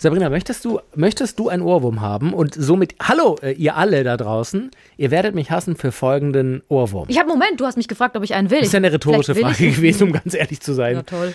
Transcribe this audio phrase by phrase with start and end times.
[0.00, 2.32] Sabrina, möchtest du, möchtest du einen Ohrwurm haben?
[2.32, 7.04] Und somit, hallo, äh, ihr alle da draußen, ihr werdet mich hassen für folgenden Ohrwurm.
[7.08, 8.60] Ich habe Moment, du hast mich gefragt, ob ich einen will.
[8.60, 10.96] Das ist ja eine rhetorische Frage gewesen, um ganz ehrlich zu sein.
[10.96, 11.34] Ja, toll.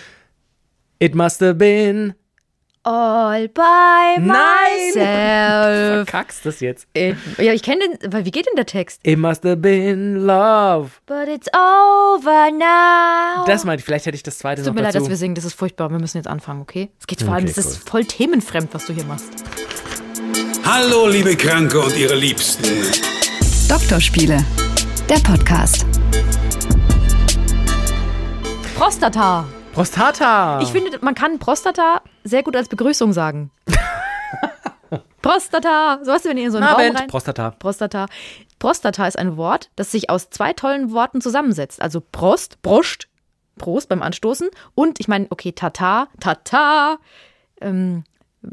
[0.98, 2.14] It must have been.
[2.88, 4.28] All by Nein!
[4.94, 4.94] myself.
[6.06, 6.86] Verkackst das jetzt.
[6.96, 9.00] It, ja, ich kenne den, weil wie geht denn der Text?
[9.02, 10.90] It must have been love.
[11.04, 13.44] But it's over now.
[13.44, 15.06] Das meinte ich, vielleicht hätte ich das zweite Es tut noch mir leid, dazu.
[15.06, 15.90] dass wir singen, das ist furchtbar.
[15.90, 16.88] Wir müssen jetzt anfangen, okay?
[17.00, 19.30] Es geht vor allem, Okay, das ist voll themenfremd, was du hier machst.
[20.64, 22.62] Hallo, liebe Kranke und ihre Liebsten.
[23.68, 24.44] Doktorspiele,
[25.08, 25.84] der Podcast.
[28.76, 29.44] Prostata.
[29.76, 30.58] Prostata.
[30.62, 33.50] Ich finde, man kann Prostata sehr gut als Begrüßung sagen.
[35.20, 36.00] Prostata.
[36.02, 37.08] So weißt du, wenn ihr in so einen Na, Raum Band, rein...
[37.08, 37.50] Prostata.
[37.50, 38.06] Prostata.
[38.58, 41.82] Prostata ist ein Wort, das sich aus zwei tollen Worten zusammensetzt.
[41.82, 43.08] Also Prost, Brust,
[43.58, 46.96] Prost beim Anstoßen und ich meine, okay, Tata, Tata.
[47.60, 48.04] Ähm,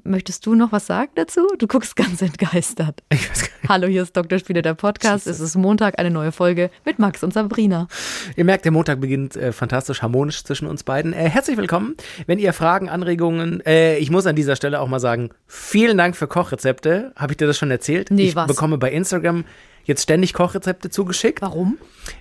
[0.03, 1.47] möchtest du noch was sagen dazu?
[1.57, 3.03] Du guckst ganz entgeistert.
[3.69, 4.39] Hallo, hier ist Dr.
[4.39, 5.27] Spiele, der Podcast.
[5.27, 7.87] Es ist Montag, eine neue Folge mit Max und Sabrina.
[8.35, 11.13] Ihr merkt, der Montag beginnt äh, fantastisch harmonisch zwischen uns beiden.
[11.13, 11.95] Äh, herzlich willkommen.
[12.25, 16.15] Wenn ihr Fragen, Anregungen, äh, ich muss an dieser Stelle auch mal sagen, vielen Dank
[16.15, 17.13] für Kochrezepte.
[17.15, 18.11] Habe ich dir das schon erzählt?
[18.11, 18.47] Nee, ich was?
[18.47, 19.45] bekomme bei Instagram
[19.83, 21.41] jetzt ständig Kochrezepte zugeschickt.
[21.41, 21.77] Warum?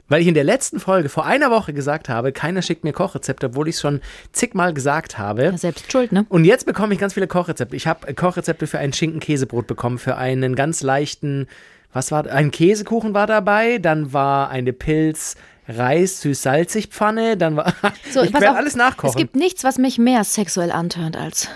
[0.08, 3.46] Weil ich in der letzten Folge vor einer Woche gesagt habe, keiner schickt mir Kochrezepte,
[3.46, 4.00] obwohl ich es schon
[4.32, 5.44] zigmal gesagt habe.
[5.44, 6.26] Ja, selbst schuld, ne?
[6.28, 7.76] Und jetzt bekomme ich ganz viele Kochrezepte.
[7.76, 11.48] Ich habe Kochrezepte für ein Schinken-Käsebrot bekommen, für einen ganz leichten,
[11.92, 15.36] was war, ein Käsekuchen war dabei, dann war eine Pilz
[15.68, 17.72] Reis süß-salzig Pfanne, dann war
[18.10, 19.10] So, ich werde alles nachkochen.
[19.10, 21.48] Es gibt nichts, was mich mehr sexuell antörnt als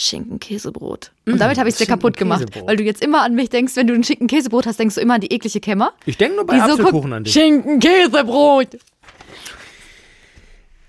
[0.00, 1.12] Schinken-Käsebrot.
[1.26, 2.46] Und damit habe ich es dir kaputt gemacht.
[2.66, 5.14] Weil du jetzt immer an mich denkst, wenn du ein Schinken-Käsebrot hast, denkst du immer
[5.14, 5.92] an die eklige Kämmer.
[6.06, 7.32] ich denke nur bei Die so Apfelkuchen guckt, an dich.
[7.32, 8.78] Schinken-Käsebrot.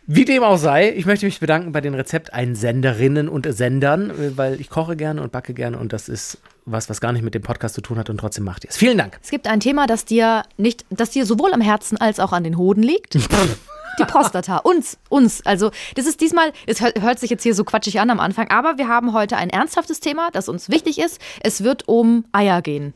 [0.07, 4.69] Wie dem auch sei, ich möchte mich bedanken bei den Rezepteinsenderinnen und Sendern, weil ich
[4.69, 7.75] koche gerne und backe gerne und das ist was, was gar nicht mit dem Podcast
[7.75, 8.77] zu tun hat und trotzdem macht ihr es.
[8.77, 9.17] Vielen Dank.
[9.23, 12.43] Es gibt ein Thema, das dir nicht, das dir sowohl am Herzen als auch an
[12.43, 13.17] den Hoden liegt.
[13.99, 14.57] Die Prostata.
[14.57, 15.45] Uns, uns.
[15.45, 18.77] Also, das ist diesmal, es hört, sich jetzt hier so quatschig an am Anfang, aber
[18.77, 21.19] wir haben heute ein ernsthaftes Thema, das uns wichtig ist.
[21.41, 22.93] Es wird um Eier gehen.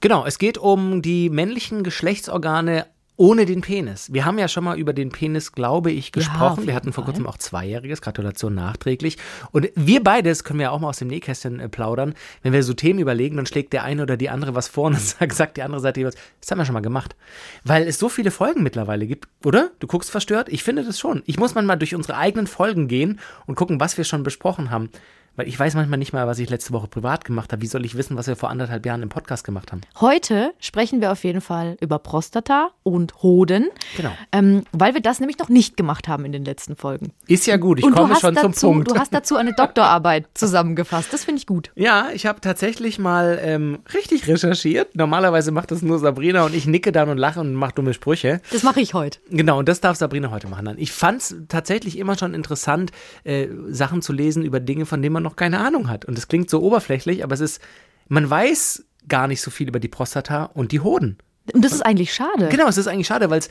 [0.00, 2.86] Genau, es geht um die männlichen Geschlechtsorgane
[3.18, 4.12] ohne den Penis.
[4.12, 6.58] Wir haben ja schon mal über den Penis, glaube ich, gesprochen.
[6.58, 9.18] wir jeden hatten vor kurzem auch Zweijähriges, Gratulation nachträglich.
[9.50, 12.14] Und wir beides können wir ja auch mal aus dem Nähkästchen äh, plaudern.
[12.42, 14.92] Wenn wir so Themen überlegen, dann schlägt der eine oder die andere was vor und
[14.94, 17.16] dann sagt, sagt die andere Seite jeweils, das haben wir schon mal gemacht.
[17.64, 19.72] Weil es so viele Folgen mittlerweile gibt, oder?
[19.80, 20.48] Du guckst verstört?
[20.48, 21.22] Ich finde das schon.
[21.26, 24.90] Ich muss manchmal durch unsere eigenen Folgen gehen und gucken, was wir schon besprochen haben.
[25.38, 27.62] Weil ich weiß manchmal nicht mal, was ich letzte Woche privat gemacht habe.
[27.62, 29.82] Wie soll ich wissen, was wir vor anderthalb Jahren im Podcast gemacht haben?
[30.00, 33.68] Heute sprechen wir auf jeden Fall über Prostata und Hoden.
[33.96, 34.10] Genau.
[34.32, 37.12] Ähm, weil wir das nämlich noch nicht gemacht haben in den letzten Folgen.
[37.28, 38.90] Ist ja gut, ich und komme schon dazu, zum Punkt.
[38.90, 41.12] Du hast dazu eine Doktorarbeit zusammengefasst.
[41.12, 41.70] Das finde ich gut.
[41.76, 44.96] Ja, ich habe tatsächlich mal ähm, richtig recherchiert.
[44.96, 48.40] Normalerweise macht das nur Sabrina und ich nicke dann und lache und mache dumme Sprüche.
[48.50, 49.20] Das mache ich heute.
[49.30, 50.74] Genau, und das darf Sabrina heute machen.
[50.78, 52.90] Ich fand es tatsächlich immer schon interessant,
[53.22, 56.04] äh, Sachen zu lesen über Dinge, von denen man noch keine Ahnung hat.
[56.04, 57.60] Und das klingt so oberflächlich, aber es ist,
[58.08, 61.18] man weiß gar nicht so viel über die Prostata und die Hoden.
[61.52, 62.48] Und das ist eigentlich schade.
[62.48, 63.48] Genau, es ist eigentlich schade, weil es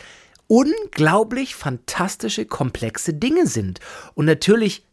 [0.47, 3.79] unglaublich fantastische, komplexe Dinge sind.
[4.13, 4.85] Und natürlich,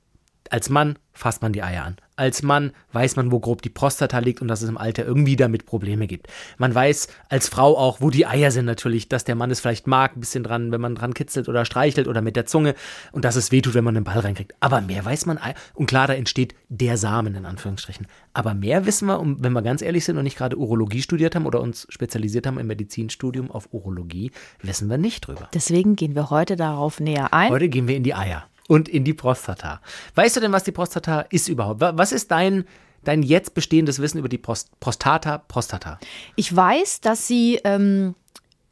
[0.50, 1.96] als Mann fasst man die Eier an.
[2.16, 5.36] Als Mann weiß man, wo grob die Prostata liegt und dass es im Alter irgendwie
[5.36, 6.28] damit Probleme gibt.
[6.58, 9.86] Man weiß als Frau auch, wo die Eier sind natürlich, dass der Mann es vielleicht
[9.86, 12.74] mag, ein bisschen dran, wenn man dran kitzelt oder streichelt oder mit der Zunge
[13.12, 14.54] und dass es wehtut, wenn man einen Ball reinkriegt.
[14.60, 15.38] Aber mehr weiß man,
[15.74, 18.06] und klar, da entsteht der Samen in Anführungsstrichen.
[18.32, 21.46] Aber mehr wissen wir, wenn wir ganz ehrlich sind und nicht gerade Urologie studiert haben
[21.46, 24.30] oder uns spezialisiert haben im Medizinstudium auf Urologie,
[24.62, 25.48] wissen wir nicht drüber.
[25.54, 27.50] Deswegen gehen wir heute darauf näher ein.
[27.50, 29.80] Heute gehen wir in die Eier und in die Prostata.
[30.14, 31.80] Weißt du denn, was die Prostata ist überhaupt?
[31.80, 32.64] Wa- Was ist dein,
[33.04, 35.38] dein jetzt bestehendes Wissen über die Prost Prostata?
[35.38, 35.98] Prostata.
[36.36, 38.14] Ich weiß, dass sie ähm,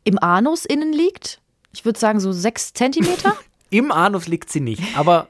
[0.04, 1.41] im Anus innen liegt.
[1.72, 3.36] Ich würde sagen so sechs Zentimeter.
[3.70, 5.28] Im Anus liegt sie nicht, aber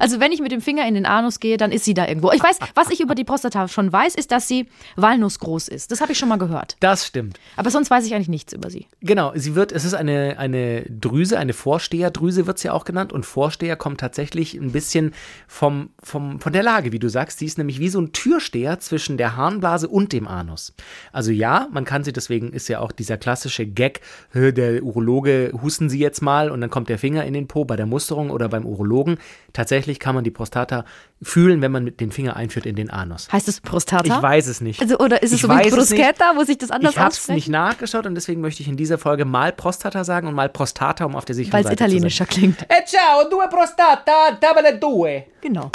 [0.00, 2.30] Also wenn ich mit dem Finger in den Anus gehe, dann ist sie da irgendwo.
[2.32, 4.66] Ich weiß, was ich über die Prostata schon weiß, ist, dass sie
[4.96, 5.90] walnussgroß ist.
[5.90, 6.76] Das habe ich schon mal gehört.
[6.80, 7.38] das stimmt.
[7.56, 8.86] Aber sonst weiß ich eigentlich nichts über sie.
[9.00, 13.12] Genau, sie wird, es ist eine, eine Drüse, eine Vorsteherdrüse wird es ja auch genannt
[13.12, 15.14] und Vorsteher kommt tatsächlich ein bisschen
[15.46, 17.38] vom, vom, von der Lage, wie du sagst.
[17.38, 20.74] Sie ist nämlich wie so ein Türsteher zwischen der Harnblase und dem Anus.
[21.12, 24.00] Also ja, man kann sie, deswegen ist ja auch dieser klassische Gag,
[24.32, 27.64] "Hö, der Urologe, husten Sie jetzt mal und dann kommt der Finger in den Po
[27.64, 29.18] bei der Musterung oder beim Urologen.
[29.52, 29.67] Tatsächlich
[29.98, 30.84] kann man die Prostata
[31.22, 33.28] fühlen, wenn man mit den Finger einführt in den Anus.
[33.30, 34.04] Heißt es Prostata?
[34.16, 34.80] Ich weiß es nicht.
[34.80, 35.70] Also, oder ist es Ich so wie.
[35.70, 38.76] Bruschetta, wo sich das anders Ich habe es nicht nachgeschaut und deswegen möchte ich in
[38.76, 41.84] dieser Folge mal Prostata sagen und mal Prostata, um auf der sicheren Weil es Seite
[41.84, 42.56] italienischer zu sein.
[42.56, 42.62] klingt.
[42.62, 45.24] E ciao, due prostata, tabelle due.
[45.40, 45.70] Genau.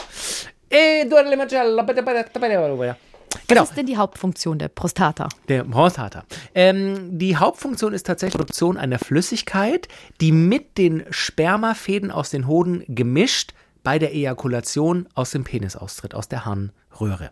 [0.69, 1.85] Eh, due le macella,
[3.47, 5.27] Genau, Was ist denn die Hauptfunktion der Prostata?
[5.49, 6.23] der Prostata.
[6.53, 9.87] Ähm, die Hauptfunktion ist tatsächlich die Produktion einer Flüssigkeit,
[10.21, 16.15] die mit den Spermafäden aus den Hoden gemischt bei der Ejakulation aus dem Penis austritt,
[16.15, 17.31] aus der Harnröhre.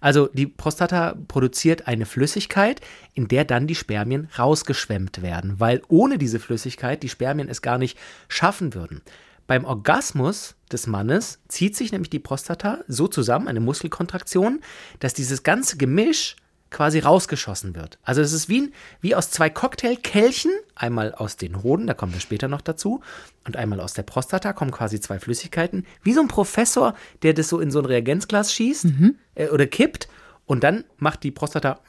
[0.00, 2.80] Also die Prostata produziert eine Flüssigkeit,
[3.14, 7.78] in der dann die Spermien rausgeschwemmt werden, weil ohne diese Flüssigkeit die Spermien es gar
[7.78, 7.98] nicht
[8.28, 9.02] schaffen würden.
[9.46, 14.60] Beim Orgasmus des Mannes zieht sich nämlich die Prostata so zusammen, eine Muskelkontraktion,
[15.00, 16.36] dass dieses ganze Gemisch
[16.70, 17.98] quasi rausgeschossen wird.
[18.02, 22.12] Also es ist wie, ein- wie aus zwei Cocktailkelchen, einmal aus den Hoden, da kommen
[22.12, 23.00] wir später noch dazu,
[23.46, 27.48] und einmal aus der Prostata kommen quasi zwei Flüssigkeiten, wie so ein Professor, der das
[27.48, 28.86] so in so ein Reagenzglas schießt
[29.34, 30.08] äh, oder kippt
[30.46, 31.80] und dann macht die Prostata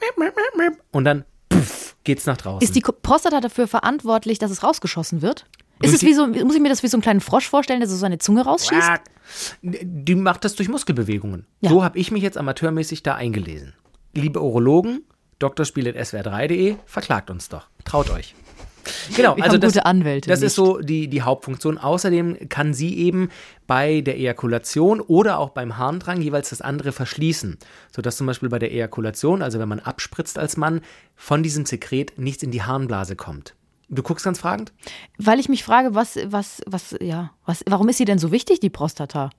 [0.92, 2.62] und dann puff, geht's nach draußen.
[2.66, 5.46] Ist die Prostata dafür verantwortlich, dass es rausgeschossen wird?
[5.82, 7.88] Ist es wie so, muss ich mir das wie so einen kleinen Frosch vorstellen, der
[7.88, 8.90] so seine Zunge rausschießt?
[9.62, 11.46] Die macht das durch Muskelbewegungen.
[11.60, 11.70] Ja.
[11.70, 13.72] So habe ich mich jetzt amateurmäßig da eingelesen.
[14.12, 15.04] Liebe Urologen,
[15.38, 17.68] drspiel.swr3.de, verklagt uns doch.
[17.84, 18.34] Traut euch.
[19.14, 21.78] Genau, also das, gute Anwälte, das ist so die, die Hauptfunktion.
[21.78, 23.28] Außerdem kann sie eben
[23.66, 27.58] bei der Ejakulation oder auch beim Harndrang jeweils das andere verschließen,
[27.94, 30.80] sodass zum Beispiel bei der Ejakulation, also wenn man abspritzt als Mann,
[31.14, 33.54] von diesem Sekret nichts in die Harnblase kommt.
[33.88, 34.72] Du guckst ganz fragend?
[35.18, 38.60] Weil ich mich frage, was, was, was, ja, was, warum ist sie denn so wichtig,
[38.60, 39.30] die Prostata?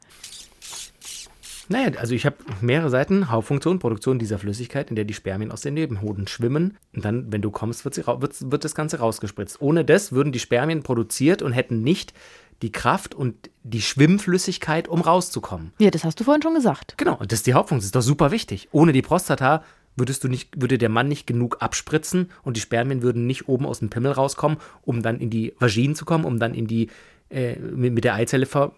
[1.70, 5.62] Naja, also ich habe mehrere Seiten, Hauptfunktion, Produktion dieser Flüssigkeit, in der die Spermien aus
[5.62, 6.78] den Nebenhoden schwimmen.
[6.94, 9.62] Und dann, wenn du kommst, wird, sie, wird, wird das Ganze rausgespritzt.
[9.62, 12.14] Ohne das würden die Spermien produziert und hätten nicht
[12.62, 15.74] die Kraft und die Schwimmflüssigkeit, um rauszukommen.
[15.80, 16.96] Ja, das hast du vorhin schon gesagt.
[16.98, 18.70] Genau, und das ist die Hauptfunktion, das ist doch super wichtig.
[18.72, 19.64] Ohne die Prostata
[19.96, 23.66] würdest du nicht, würde der Mann nicht genug abspritzen und die Spermien würden nicht oben
[23.66, 26.90] aus dem Pimmel rauskommen, um dann in die Vaginen zu kommen, um dann in die,
[27.30, 28.74] äh, mit, mit der Eizelle ver,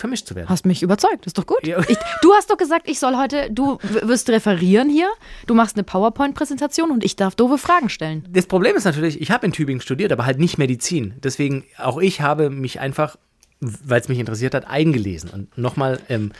[0.00, 0.48] vermischt zu werden.
[0.48, 1.66] Hast mich überzeugt, ist doch gut.
[1.66, 1.80] Ja.
[1.88, 5.08] Ich, du hast doch gesagt, ich soll heute, du wirst referieren hier,
[5.46, 8.26] du machst eine PowerPoint-Präsentation und ich darf doofe Fragen stellen.
[8.30, 11.14] Das Problem ist natürlich, ich habe in Tübingen studiert, aber halt nicht Medizin.
[11.22, 13.16] Deswegen, auch ich habe mich einfach,
[13.60, 15.30] weil es mich interessiert hat, eingelesen.
[15.30, 16.32] Und nochmal, ähm,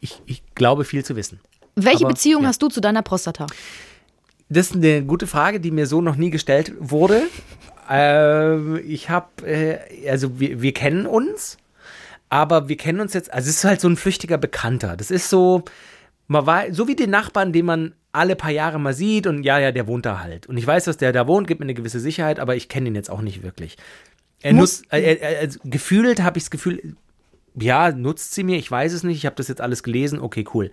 [0.00, 1.40] ich, ich glaube viel zu wissen.
[1.76, 2.48] Welche Aber, Beziehung ja.
[2.48, 3.46] hast du zu deiner Prostata?
[4.48, 7.22] Das ist eine gute Frage, die mir so noch nie gestellt wurde.
[7.88, 11.56] Ähm, ich habe, äh, also wir, wir kennen uns,
[12.30, 14.96] aber wir kennen uns jetzt, also es ist halt so ein flüchtiger Bekannter.
[14.96, 15.64] Das ist so,
[16.28, 19.58] man war, so wie den Nachbarn, den man alle paar Jahre mal sieht und ja,
[19.58, 20.46] ja, der wohnt da halt.
[20.46, 22.88] Und ich weiß, dass der da wohnt, gibt mir eine gewisse Sicherheit, aber ich kenne
[22.88, 23.76] ihn jetzt auch nicht wirklich.
[24.42, 26.96] Er Muss- nutzt, äh, äh, also gefühlt habe ich das Gefühl,
[27.58, 30.44] ja, nutzt sie mir, ich weiß es nicht, ich habe das jetzt alles gelesen, okay,
[30.54, 30.70] cool.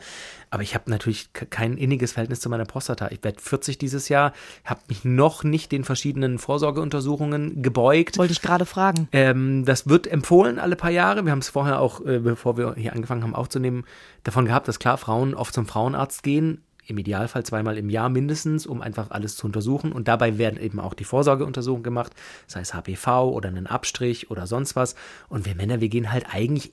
[0.50, 3.09] Aber ich habe natürlich ke- kein inniges Verhältnis zu meiner Prostata.
[3.12, 4.33] Ich werde 40 dieses Jahr,
[4.63, 8.18] habe mich noch nicht den verschiedenen Vorsorgeuntersuchungen gebeugt.
[8.18, 9.07] Wollte ich gerade fragen.
[9.12, 11.25] Ähm, das wird empfohlen alle paar Jahre.
[11.25, 13.83] Wir haben es vorher auch, äh, bevor wir hier angefangen haben aufzunehmen,
[14.23, 16.63] davon gehabt, dass klar Frauen oft zum Frauenarzt gehen.
[16.88, 19.92] Im Idealfall zweimal im Jahr mindestens, um einfach alles zu untersuchen.
[19.92, 22.13] Und dabei werden eben auch die Vorsorgeuntersuchungen gemacht,
[22.48, 24.95] sei es HPV oder einen Abstrich oder sonst was.
[25.28, 26.72] Und wir Männer, wir gehen halt eigentlich,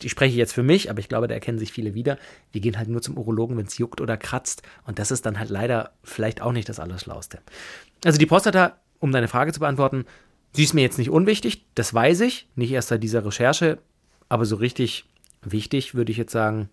[0.00, 2.16] ich spreche jetzt für mich, aber ich glaube, da erkennen sich viele wieder,
[2.52, 4.62] wir gehen halt nur zum Urologen, wenn es juckt oder kratzt.
[4.86, 7.40] Und das ist dann halt leider vielleicht auch nicht das Allerschlauste.
[8.04, 10.06] Also die Prostata, um deine Frage zu beantworten,
[10.52, 13.78] sie ist mir jetzt nicht unwichtig, das weiß ich, nicht erst seit dieser Recherche,
[14.30, 15.04] aber so richtig
[15.42, 16.70] wichtig würde ich jetzt sagen,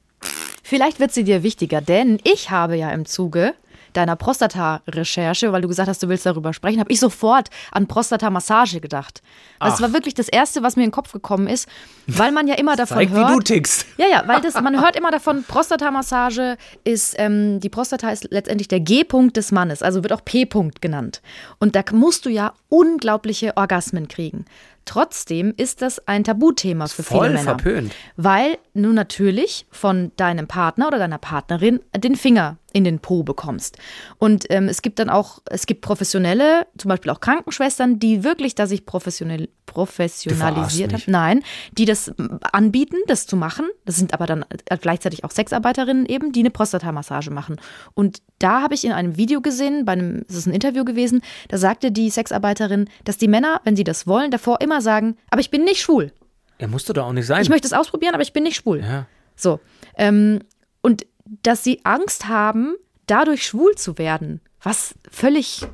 [0.68, 3.54] Vielleicht wird sie dir wichtiger, denn ich habe ja im Zuge
[3.94, 8.82] deiner Prostata-Recherche, weil du gesagt hast, du willst darüber sprechen, habe ich sofort an Prostata-Massage
[8.82, 9.22] gedacht.
[9.60, 9.82] Also Ach.
[9.84, 11.70] war wirklich das Erste, was mir in den Kopf gekommen ist,
[12.06, 13.30] weil man ja immer davon zeig, hört.
[13.30, 13.86] wie du tickst.
[13.96, 18.68] Ja, ja, weil das, man hört immer davon, Prostata-Massage ist, ähm, die Prostata ist letztendlich
[18.68, 21.22] der G-Punkt des Mannes, also wird auch P-Punkt genannt.
[21.60, 24.44] Und da musst du ja unglaubliche Orgasmen kriegen.
[24.88, 27.44] Trotzdem ist das ein Tabuthema für Voll viele Männer.
[27.44, 27.94] verpönt.
[28.16, 33.78] Weil du natürlich von deinem Partner oder deiner Partnerin den Finger in den Po bekommst.
[34.18, 38.56] Und ähm, es gibt dann auch, es gibt professionelle, zum Beispiel auch Krankenschwestern, die wirklich
[38.56, 41.04] da sich professionell, professionalisiert haben.
[41.08, 43.66] Nein, die das m, anbieten, das zu machen.
[43.86, 47.56] Das sind aber dann äh, gleichzeitig auch Sexarbeiterinnen eben, die eine Prostatamassage machen.
[47.94, 51.22] Und da habe ich in einem Video gesehen, bei einem, das ist ein Interview gewesen,
[51.48, 55.40] da sagte die Sexarbeiterin, dass die Männer, wenn sie das wollen, davor immer sagen, aber
[55.40, 56.12] ich bin nicht schwul.
[56.58, 57.42] Er musste doch auch nicht sein.
[57.42, 58.82] Ich möchte es ausprobieren, aber ich bin nicht schwul.
[58.82, 59.06] ja.
[59.36, 59.60] So.
[59.96, 60.40] Ähm,
[60.82, 61.06] und
[61.44, 65.66] dass sie Angst haben, dadurch schwul zu werden, was völlig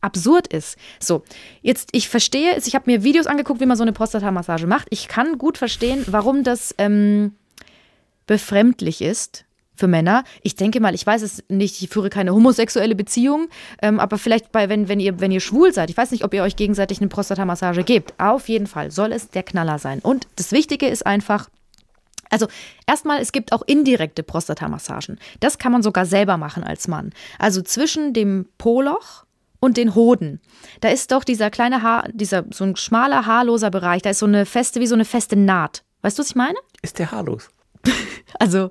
[0.00, 0.76] absurd ist.
[1.00, 1.22] So,
[1.62, 4.88] jetzt, ich verstehe es, ich habe mir Videos angeguckt, wie man so eine Prostata-Massage macht.
[4.90, 7.36] Ich kann gut verstehen, warum das ähm,
[8.26, 10.24] befremdlich ist für Männer.
[10.42, 13.48] Ich denke mal, ich weiß es nicht, ich führe keine homosexuelle Beziehung,
[13.80, 16.34] ähm, aber vielleicht bei, wenn, wenn, ihr, wenn ihr schwul seid, ich weiß nicht, ob
[16.34, 18.14] ihr euch gegenseitig eine Prostata-Massage gebt.
[18.18, 20.00] Auf jeden Fall soll es der Knaller sein.
[20.00, 21.48] Und das Wichtige ist einfach,
[22.32, 22.48] Also
[22.86, 25.18] erstmal, es gibt auch indirekte Prostatamassagen.
[25.40, 27.10] Das kann man sogar selber machen als Mann.
[27.38, 29.24] Also zwischen dem Poloch
[29.60, 30.40] und den Hoden.
[30.80, 34.02] Da ist doch dieser kleine Haar, dieser so ein schmaler, haarloser Bereich.
[34.02, 35.84] Da ist so eine feste, wie so eine feste Naht.
[36.00, 36.58] Weißt du, was ich meine?
[36.82, 37.48] Ist der haarlos?
[38.38, 38.70] Also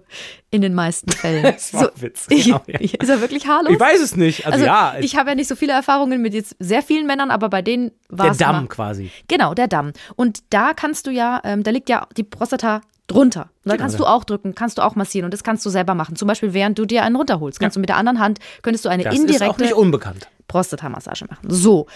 [0.49, 1.43] in den meisten Fällen.
[1.53, 2.79] Das war ein Witz, genau, ja.
[2.79, 3.71] Ist er wirklich haarlos?
[3.73, 4.45] Ich weiß es nicht.
[4.47, 7.29] Also, Also ja, ich habe ja nicht so viele Erfahrungen mit jetzt sehr vielen Männern,
[7.29, 9.11] aber bei denen war der es Damm immer- quasi.
[9.27, 9.93] Genau, der Damm.
[10.15, 13.41] Und da kannst du ja, ähm, da liegt ja die Prostata drunter.
[13.41, 13.97] Und da Genau, kannst ja.
[13.99, 16.15] du auch drücken, kannst du auch massieren und das kannst du selber machen.
[16.15, 18.89] Zum Beispiel, während du dir einen runterholst, kannst du mit der anderen Hand, könntest du
[18.89, 20.27] eine Das ist auch indirekte nicht unbekannt.
[20.47, 21.47] Prostata-Massage machen.
[21.49, 21.87] So.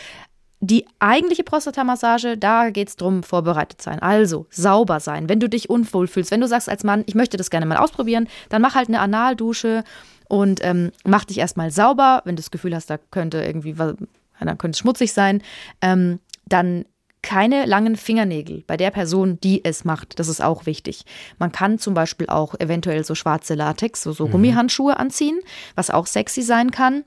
[0.61, 3.99] Die eigentliche Prostata-Massage, da geht es darum, vorbereitet sein.
[3.99, 5.27] Also sauber sein.
[5.29, 7.77] Wenn du dich unwohl fühlst, wenn du sagst als Mann, ich möchte das gerne mal
[7.77, 9.83] ausprobieren, dann mach halt eine Analdusche
[10.29, 12.21] und ähm, mach dich erstmal sauber.
[12.25, 13.95] Wenn du das Gefühl hast, da könnte irgendwie, was-
[14.39, 15.41] da könnte es schmutzig sein,
[15.81, 16.85] ähm, dann
[17.25, 20.19] keine langen Fingernägel bei der Person, die es macht.
[20.19, 21.05] Das ist auch wichtig.
[21.39, 25.39] Man kann zum Beispiel auch eventuell so schwarze Latex, so, so Gummihandschuhe anziehen,
[25.73, 27.03] was auch sexy sein kann.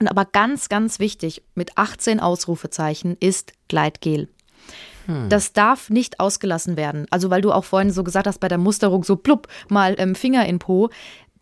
[0.00, 4.28] Und aber ganz, ganz wichtig, mit 18 Ausrufezeichen ist Gleitgel.
[5.28, 7.06] Das darf nicht ausgelassen werden.
[7.10, 10.14] Also, weil du auch vorhin so gesagt hast, bei der Musterung so plupp mal ähm,
[10.14, 10.90] Finger in Po.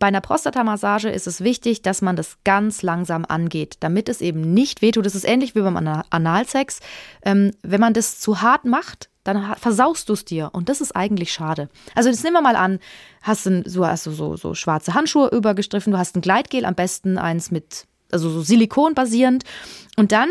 [0.01, 4.41] Bei einer Prostatamassage ist es wichtig, dass man das ganz langsam angeht, damit es eben
[4.51, 5.05] nicht wehtut.
[5.05, 6.79] Das ist ähnlich wie beim Ana- Analsex.
[7.23, 10.49] Ähm, wenn man das zu hart macht, dann versaust du es dir.
[10.53, 11.69] Und das ist eigentlich schade.
[11.93, 12.79] Also, jetzt nehmen wir mal an,
[13.21, 17.19] hast du so, hast so, so schwarze Handschuhe übergestriffen, du hast ein Gleitgel, am besten
[17.19, 19.43] eins mit, also so Silikon basierend.
[19.97, 20.29] Und dann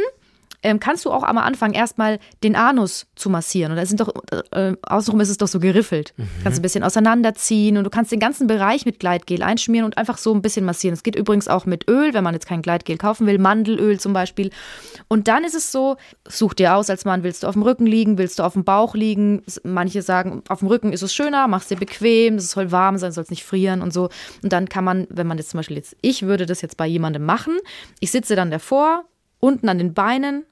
[0.63, 3.73] ähm, kannst du auch am Anfang erstmal den Anus zu massieren.
[3.73, 4.13] Und da sind doch,
[4.53, 6.15] äh, außenrum ist es doch so geriffelt.
[6.43, 10.19] Kannst ein bisschen auseinanderziehen und du kannst den ganzen Bereich mit Gleitgel einschmieren und einfach
[10.19, 10.95] so ein bisschen massieren.
[10.95, 14.13] Es geht übrigens auch mit Öl, wenn man jetzt kein Gleitgel kaufen will, Mandelöl zum
[14.13, 14.51] Beispiel.
[15.09, 15.97] Und dann ist es so,
[16.29, 18.65] such dir aus als Mann, willst du auf dem Rücken liegen, willst du auf dem
[18.65, 19.43] Bauch liegen.
[19.65, 23.13] Manche sagen, auf dem Rücken ist es schöner, mach's dir bequem, es soll warm sein,
[23.13, 24.11] soll es nicht frieren und so.
[24.43, 26.87] Und dann kann man, wenn man jetzt zum Beispiel jetzt, ich würde das jetzt bei
[26.87, 27.57] jemandem machen,
[28.01, 29.05] ich sitze dann davor,
[29.41, 30.45] unten an den Beinen,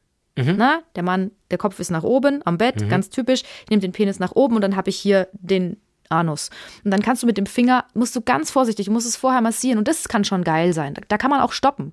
[0.56, 3.42] na, der Mann, der Kopf ist nach oben am Bett, ganz typisch.
[3.64, 5.76] Ich nehme den Penis nach oben und dann habe ich hier den
[6.10, 6.50] Anus.
[6.84, 9.40] Und dann kannst du mit dem Finger, musst du ganz vorsichtig, du musst es vorher
[9.40, 10.94] massieren und das kann schon geil sein.
[10.94, 11.92] Da, da kann man auch stoppen.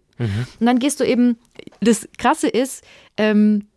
[0.59, 1.37] Und dann gehst du eben,
[1.81, 2.83] das Krasse ist,
[3.17, 3.67] ähm,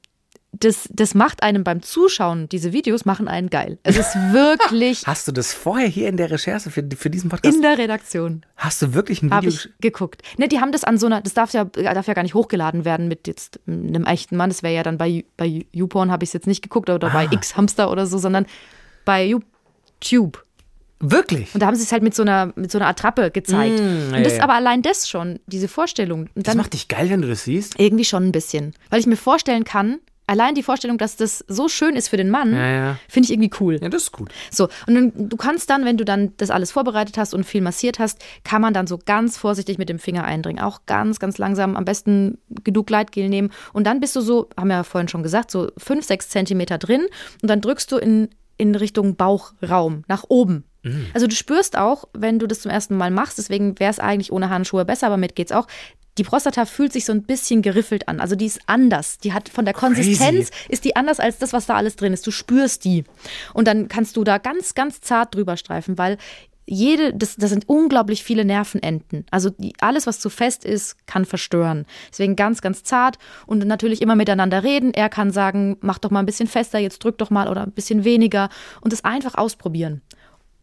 [0.52, 3.78] das, das macht einem beim Zuschauen, diese Videos machen einen geil.
[3.82, 7.54] Es ist wirklich Hast du das vorher hier in der Recherche für, für diesen Podcast?
[7.54, 8.44] in der Redaktion.
[8.56, 9.50] hast du wirklich ein Video?
[9.50, 10.22] ich geguckt.
[10.38, 12.84] Ne, die haben das an so einer, das darf ja, darf ja gar nicht hochgeladen
[12.84, 14.48] werden mit jetzt einem echten Mann.
[14.50, 17.26] Das wäre ja dann bei, bei YouPorn habe ich es jetzt nicht geguckt oder bei
[17.28, 17.32] Ah.
[17.32, 18.46] X-Hamster oder so, sondern
[19.04, 20.44] bei YouTube.
[21.00, 21.54] Wirklich?
[21.54, 23.78] Und da haben sie es halt mit so einer, mit so einer Attrappe gezeigt.
[23.78, 24.42] Mm, ja, und das ja.
[24.42, 26.28] aber allein das schon, diese Vorstellung.
[26.34, 27.78] Das macht dich geil, wenn du das siehst?
[27.78, 28.74] irgendwie schon ein bisschen.
[28.90, 29.98] Weil ich mir vorstellen kann,
[30.28, 32.98] allein die Vorstellung, dass das so schön ist für den Mann, Ja, ja.
[33.08, 33.78] finde ich irgendwie cool.
[33.82, 34.30] Ja, das ist gut.
[34.50, 37.60] So, und dann, du kannst dann, wenn du dann das alles vorbereitet hast und viel
[37.60, 40.62] massiert hast, kann man dann so ganz vorsichtig mit dem Finger eindringen.
[40.62, 43.50] Auch ganz, ganz langsam, am besten genug Gleitgel nehmen.
[43.72, 46.78] Und dann bist du so, haben wir ja vorhin schon gesagt, so fünf, sechs Zentimeter
[46.78, 47.06] drin
[47.42, 50.64] und dann drückst du in, in Richtung Bauchraum, nach oben.
[51.12, 54.32] Also du spürst auch, wenn du das zum ersten Mal machst, deswegen wäre es eigentlich
[54.32, 55.66] ohne Handschuhe besser, aber mit geht's auch.
[56.18, 58.20] Die Prostata fühlt sich so ein bisschen geriffelt an.
[58.20, 59.18] Also die ist anders.
[59.18, 62.26] Die hat von der Konsistenz ist die anders als das, was da alles drin ist.
[62.26, 63.04] Du spürst die.
[63.54, 66.18] Und dann kannst du da ganz, ganz zart drüber streifen, weil
[66.66, 69.24] jede, das, das sind unglaublich viele Nervenenden.
[69.30, 71.86] Also die, alles, was zu fest ist, kann verstören.
[72.10, 74.92] Deswegen ganz, ganz zart und natürlich immer miteinander reden.
[74.92, 77.72] Er kann sagen, mach doch mal ein bisschen fester, jetzt drück doch mal oder ein
[77.72, 78.50] bisschen weniger
[78.82, 80.02] und es einfach ausprobieren.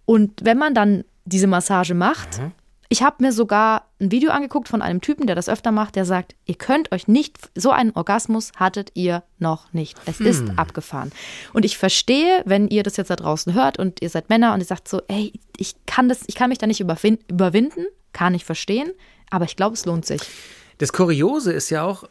[0.06, 2.40] Und wenn man dann diese Massage macht,
[2.90, 6.06] ich habe mir sogar ein Video angeguckt von einem Typen, der das öfter macht, der
[6.06, 9.98] sagt, ihr könnt euch nicht, so einen Orgasmus hattet ihr noch nicht.
[10.06, 11.12] Es ist abgefahren.
[11.54, 14.60] Und ich verstehe, wenn ihr das jetzt da draußen hört und ihr seid Männer und
[14.60, 18.34] ihr sagt so, ey, ich kann das, ich kann mich da nicht überwin überwinden, kann
[18.34, 18.92] ich verstehen,
[19.30, 20.22] aber ich glaube, es lohnt sich.
[20.78, 22.08] Das Kuriose ist ja auch,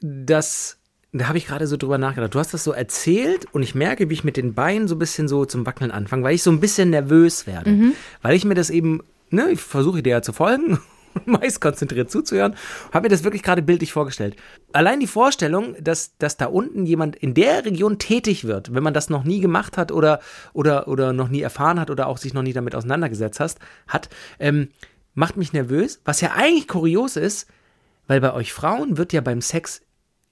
[0.00, 0.78] dass,
[1.12, 2.34] da habe ich gerade so drüber nachgedacht.
[2.34, 4.98] Du hast das so erzählt und ich merke, wie ich mit den Beinen so ein
[4.98, 7.70] bisschen so zum Wackeln anfange, weil ich so ein bisschen nervös werde.
[7.70, 7.92] Mhm.
[8.20, 9.02] Weil ich mir das eben,
[9.32, 10.78] ne, ich versuche dir ja zu folgen
[11.26, 12.54] meist konzentriert zuzuhören,
[12.92, 14.36] habe mir das wirklich gerade bildlich vorgestellt.
[14.72, 18.94] Allein die Vorstellung, dass, dass da unten jemand in der Region tätig wird, wenn man
[18.94, 20.20] das noch nie gemacht hat oder,
[20.52, 24.08] oder, oder noch nie erfahren hat oder auch sich noch nie damit auseinandergesetzt hast, hat,
[24.38, 24.68] ähm,
[25.14, 27.48] macht mich nervös, was ja eigentlich kurios ist,
[28.06, 29.82] weil bei euch Frauen wird ja beim Sex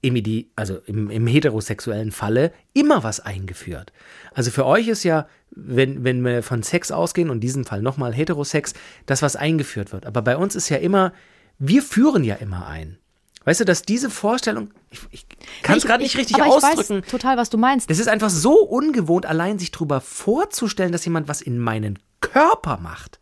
[0.01, 3.93] im, also im, im heterosexuellen Falle immer was eingeführt.
[4.33, 7.81] Also für euch ist ja, wenn, wenn wir von Sex ausgehen und in diesem Fall
[7.81, 8.73] nochmal Heterosex,
[9.05, 10.05] das, was eingeführt wird.
[10.05, 11.13] Aber bei uns ist ja immer,
[11.59, 12.97] wir führen ja immer ein.
[13.43, 15.25] Weißt du, dass diese Vorstellung, ich, ich
[15.63, 16.99] kann es Ich- gerade nicht ich- richtig aber ausdrücken.
[16.99, 17.89] Ich weiß total, was du meinst.
[17.89, 22.77] Das ist einfach so ungewohnt, allein sich darüber vorzustellen, dass jemand was in meinen Körper
[22.77, 23.19] macht.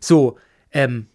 [0.00, 0.38] So,
[0.72, 1.06] ähm,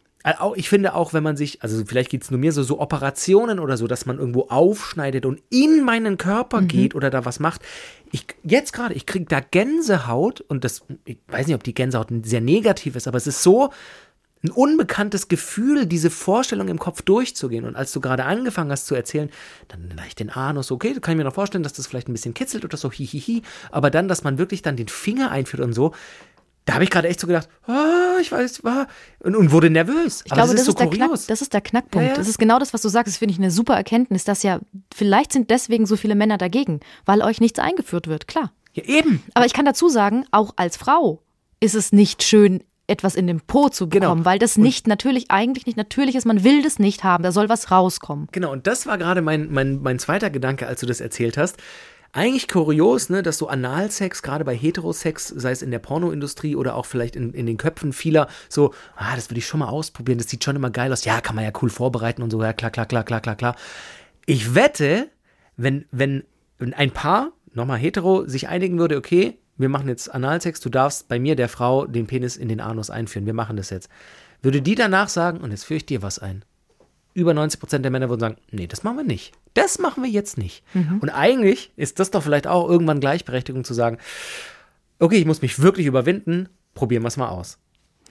[0.55, 3.59] ich finde auch, wenn man sich, also vielleicht geht es nur mir so, so Operationen
[3.59, 7.61] oder so, dass man irgendwo aufschneidet und in meinen Körper geht oder da was macht.
[8.11, 12.07] Ich, jetzt gerade, ich kriege da Gänsehaut und das, ich weiß nicht, ob die Gänsehaut
[12.23, 13.71] sehr negativ ist, aber es ist so
[14.43, 17.65] ein unbekanntes Gefühl, diese Vorstellung im Kopf durchzugehen.
[17.65, 19.29] Und als du gerade angefangen hast zu erzählen,
[19.67, 22.13] dann leicht den Anus, okay, da kann ich mir noch vorstellen, dass das vielleicht ein
[22.13, 23.41] bisschen kitzelt oder so, hihihi.
[23.71, 25.93] Aber dann, dass man wirklich dann den Finger einführt und so,
[26.65, 28.87] da habe ich gerade echt so gedacht, ah, ich weiß, ah,
[29.19, 30.23] und, und wurde nervös.
[30.25, 31.27] Ich Aber glaube, das ist so ist, der Knack, kurios.
[31.27, 32.03] das ist der Knackpunkt.
[32.07, 32.17] Ja, ja.
[32.17, 33.13] Das ist genau das, was du sagst.
[33.13, 34.59] Das finde ich eine super Erkenntnis, dass ja,
[34.93, 38.51] vielleicht sind deswegen so viele Männer dagegen, weil euch nichts eingeführt wird, klar.
[38.73, 39.21] ja, eben.
[39.35, 41.21] Aber ich kann dazu sagen, auch als Frau
[41.59, 44.07] ist es nicht schön, etwas in den Po zu Genau.
[44.09, 46.25] bekommen, weil das nicht natürlich, eigentlich nicht natürlich ist.
[46.25, 47.23] Man will das nicht haben.
[47.23, 48.27] Da soll was rauskommen.
[48.31, 51.57] Genau, und das war gerade mein, mein, mein zweiter Gedanke, als du das erzählt hast.
[52.15, 56.75] Eigentlich kurios, ne, dass so Analsex, gerade bei Heterosex, sei es in der Pornoindustrie oder
[56.75, 60.17] auch vielleicht in, in den Köpfen vieler, so, ah, das will ich schon mal ausprobieren,
[60.17, 61.03] das sieht schon immer geil aus.
[61.03, 63.55] Ja, kann man ja cool vorbereiten und so, ja, klar, klar, klar, klar, klar, klar.
[64.25, 65.09] Ich wette,
[65.57, 66.23] wenn, wenn,
[66.57, 71.09] wenn ein Paar, nochmal hetero, sich einigen würde, okay, wir machen jetzt Analsex, du darfst
[71.09, 73.89] bei mir, der Frau, den Penis in den Anus einführen, wir machen das jetzt.
[74.41, 76.45] Würde die danach sagen, und jetzt führe ich dir was ein
[77.15, 79.33] über 90 Prozent der Männer würden sagen, nee, das machen wir nicht.
[79.55, 80.63] Das machen wir jetzt nicht.
[81.01, 83.97] Und eigentlich ist das doch vielleicht auch irgendwann Gleichberechtigung zu sagen,
[84.99, 87.57] okay, ich muss mich wirklich überwinden, probieren wir es mal aus.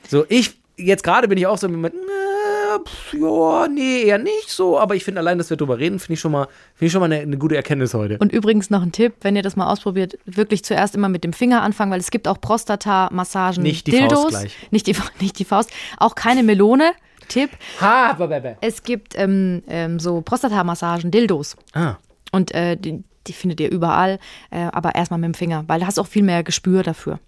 [0.09, 4.79] So, ich, jetzt gerade bin ich auch so mit, äh, ja, nee, eher nicht so,
[4.79, 7.01] aber ich finde allein, dass wir drüber reden, finde ich schon mal, finde ich schon
[7.01, 8.19] mal eine, eine gute Erkenntnis heute.
[8.19, 11.33] Und übrigens noch ein Tipp, wenn ihr das mal ausprobiert, wirklich zuerst immer mit dem
[11.33, 13.63] Finger anfangen, weil es gibt auch Prostata-Massagen.
[13.63, 14.57] Nicht die Dildos, Faust gleich.
[14.71, 15.71] Nicht die, nicht die Faust.
[15.99, 16.93] Auch keine Melone.
[17.29, 17.51] Tipp.
[17.81, 18.57] ha, bababa.
[18.61, 21.57] Es gibt ähm, ähm, so Prostata-Massagen, Dildos.
[21.73, 21.97] Ah,
[22.33, 24.19] Und äh, die, die findet ihr überall,
[24.51, 27.19] äh, aber erstmal mit dem Finger, weil da hast du auch viel mehr Gespür dafür.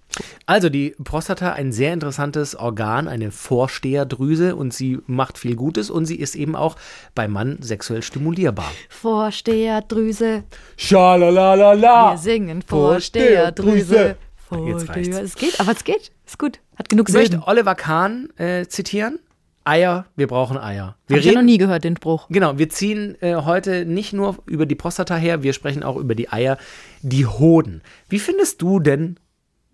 [0.46, 6.06] Also die Prostata, ein sehr interessantes Organ, eine Vorsteherdrüse und sie macht viel Gutes und
[6.06, 6.76] sie ist eben auch
[7.14, 8.70] beim Mann sexuell stimulierbar.
[8.88, 10.44] Vorsteherdrüse,
[10.76, 12.12] Schalalalala.
[12.12, 14.16] wir singen Vorsteherdrüse.
[14.50, 15.08] Jetzt reicht's.
[15.08, 15.22] Vorsteher.
[15.22, 16.12] Es geht, aber es geht.
[16.26, 16.60] Ist gut.
[16.76, 17.42] Hat genug Ich möchte.
[17.46, 19.18] Oliver Kahn äh, zitieren.
[19.66, 20.96] Eier, wir brauchen Eier.
[21.06, 22.28] Wir Hab ich ja noch nie gehört, den Spruch.
[22.30, 26.14] Genau, wir ziehen äh, heute nicht nur über die Prostata her, wir sprechen auch über
[26.14, 26.56] die Eier,
[27.02, 27.82] die Hoden.
[28.08, 29.18] Wie findest du denn,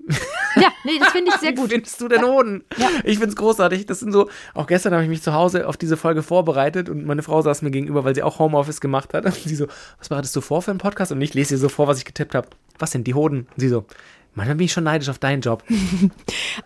[0.57, 1.71] Ja, nee, das finde ich sehr wie gut.
[1.71, 2.65] findest du denn Hoden?
[2.77, 2.89] Ja.
[3.05, 3.87] Ich find's großartig.
[3.87, 7.07] Das sind so, auch gestern habe ich mich zu Hause auf diese Folge vorbereitet und
[7.07, 9.25] meine Frau saß mir gegenüber, weil sie auch Homeoffice gemacht hat.
[9.25, 9.67] Und sie so,
[9.99, 11.13] was bereitest du vor für einen Podcast?
[11.13, 12.49] Und ich lese ihr so vor, was ich getippt habe.
[12.79, 13.47] Was sind die Hoden?
[13.51, 13.87] Und sie so,
[14.35, 15.65] manchmal bin ich schon neidisch auf deinen Job.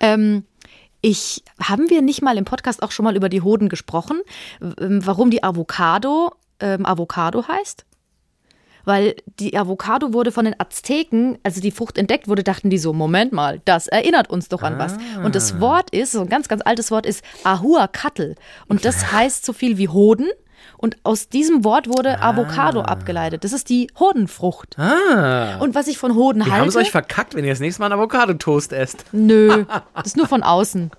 [0.00, 0.44] Ähm,
[1.06, 4.22] ich, haben wir nicht mal im Podcast auch schon mal über die Hoden gesprochen,
[4.60, 7.86] ähm, warum die Avocado ähm, Avocado heißt?
[8.84, 12.92] Weil die Avocado wurde von den Azteken, als die Frucht entdeckt wurde, dachten die so,
[12.92, 14.96] Moment mal, das erinnert uns doch an was.
[15.24, 18.34] Und das Wort ist, so ein ganz, ganz altes Wort ist Ahuacatl.
[18.66, 20.26] Und das heißt so viel wie Hoden.
[20.78, 23.44] Und aus diesem Wort wurde Avocado abgeleitet.
[23.44, 24.78] Das ist die Hodenfrucht.
[24.78, 25.58] Ah.
[25.58, 26.86] Und was ich von Hoden Wir haben es halte.
[26.86, 29.04] euch verkackt, wenn ihr das nächste Mal einen Avocado-Toast esst.
[29.12, 30.90] Nö, das ist nur von außen.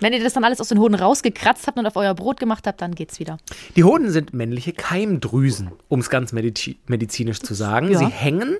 [0.00, 2.66] Wenn ihr das dann alles aus den Hoden rausgekratzt habt und auf euer Brot gemacht
[2.66, 3.38] habt, dann geht's wieder.
[3.76, 7.90] Die Hoden sind männliche Keimdrüsen, um es ganz medizi medizinisch zu sagen.
[7.90, 7.98] Ja.
[7.98, 8.56] Sie hängen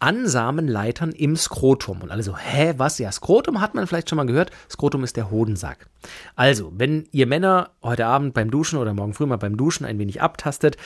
[0.00, 2.00] an Samenleitern im Skrotum.
[2.02, 2.98] Und alle so, hä, was?
[2.98, 4.50] Ja, Skrotum hat man vielleicht schon mal gehört.
[4.68, 5.86] Skrotum ist der Hodensack.
[6.34, 9.98] Also, wenn ihr Männer heute Abend beim Duschen oder morgen früh mal beim Duschen ein
[9.98, 10.76] wenig abtastet,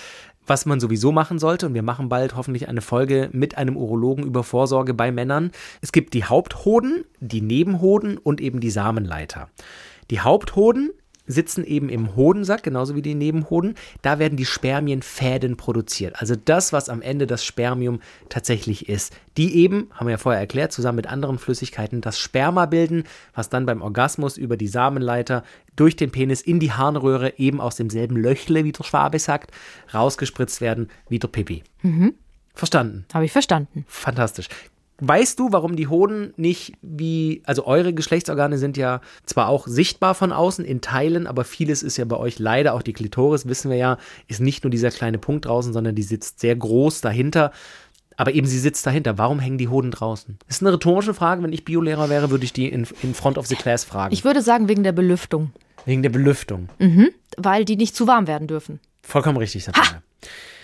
[0.47, 4.25] was man sowieso machen sollte, und wir machen bald hoffentlich eine Folge mit einem Urologen
[4.25, 5.53] über Vorsorge bei Männern.
[5.81, 9.49] Es gibt die Haupthoden, die Nebenhoden und eben die Samenleiter.
[10.11, 10.91] Die Haupthoden
[11.27, 13.75] sitzen eben im Hodensack, genauso wie die Nebenhoden.
[14.03, 16.21] Da werden die Spermienfäden produziert.
[16.21, 19.17] Also das, was am Ende das Spermium tatsächlich ist.
[19.37, 23.49] Die eben, haben wir ja vorher erklärt, zusammen mit anderen Flüssigkeiten das Sperma bilden, was
[23.49, 25.45] dann beim Orgasmus über die Samenleiter
[25.77, 29.51] durch den Penis in die Harnröhre eben aus demselben Löchle, wie der Schwabe sagt,
[29.93, 31.65] rausgespritzt werden, wie der Pipi.
[32.55, 33.07] Verstanden.
[33.13, 33.85] Habe ich verstanden.
[33.89, 34.49] Fantastisch.
[35.07, 40.15] Weißt du, warum die Hoden nicht wie, also eure Geschlechtsorgane sind ja zwar auch sichtbar
[40.15, 43.71] von außen in Teilen, aber vieles ist ja bei euch leider auch die Klitoris, wissen
[43.71, 47.53] wir ja, ist nicht nur dieser kleine Punkt draußen, sondern die sitzt sehr groß dahinter.
[48.17, 49.19] Aber eben sie sitzt dahinter.
[49.19, 50.39] Warum hängen die Hoden draußen?
[50.49, 51.43] Ist eine rhetorische Frage.
[51.43, 54.15] Wenn ich Biolehrer wäre, würde ich die in, in Front of the Class fragen.
[54.15, 55.53] Ich würde sagen, wegen der Belüftung.
[55.85, 56.69] Wegen der Belüftung.
[57.37, 58.79] Weil die nicht zu warm werden dürfen.
[59.03, 60.03] Vollkommen richtig, Sabrina.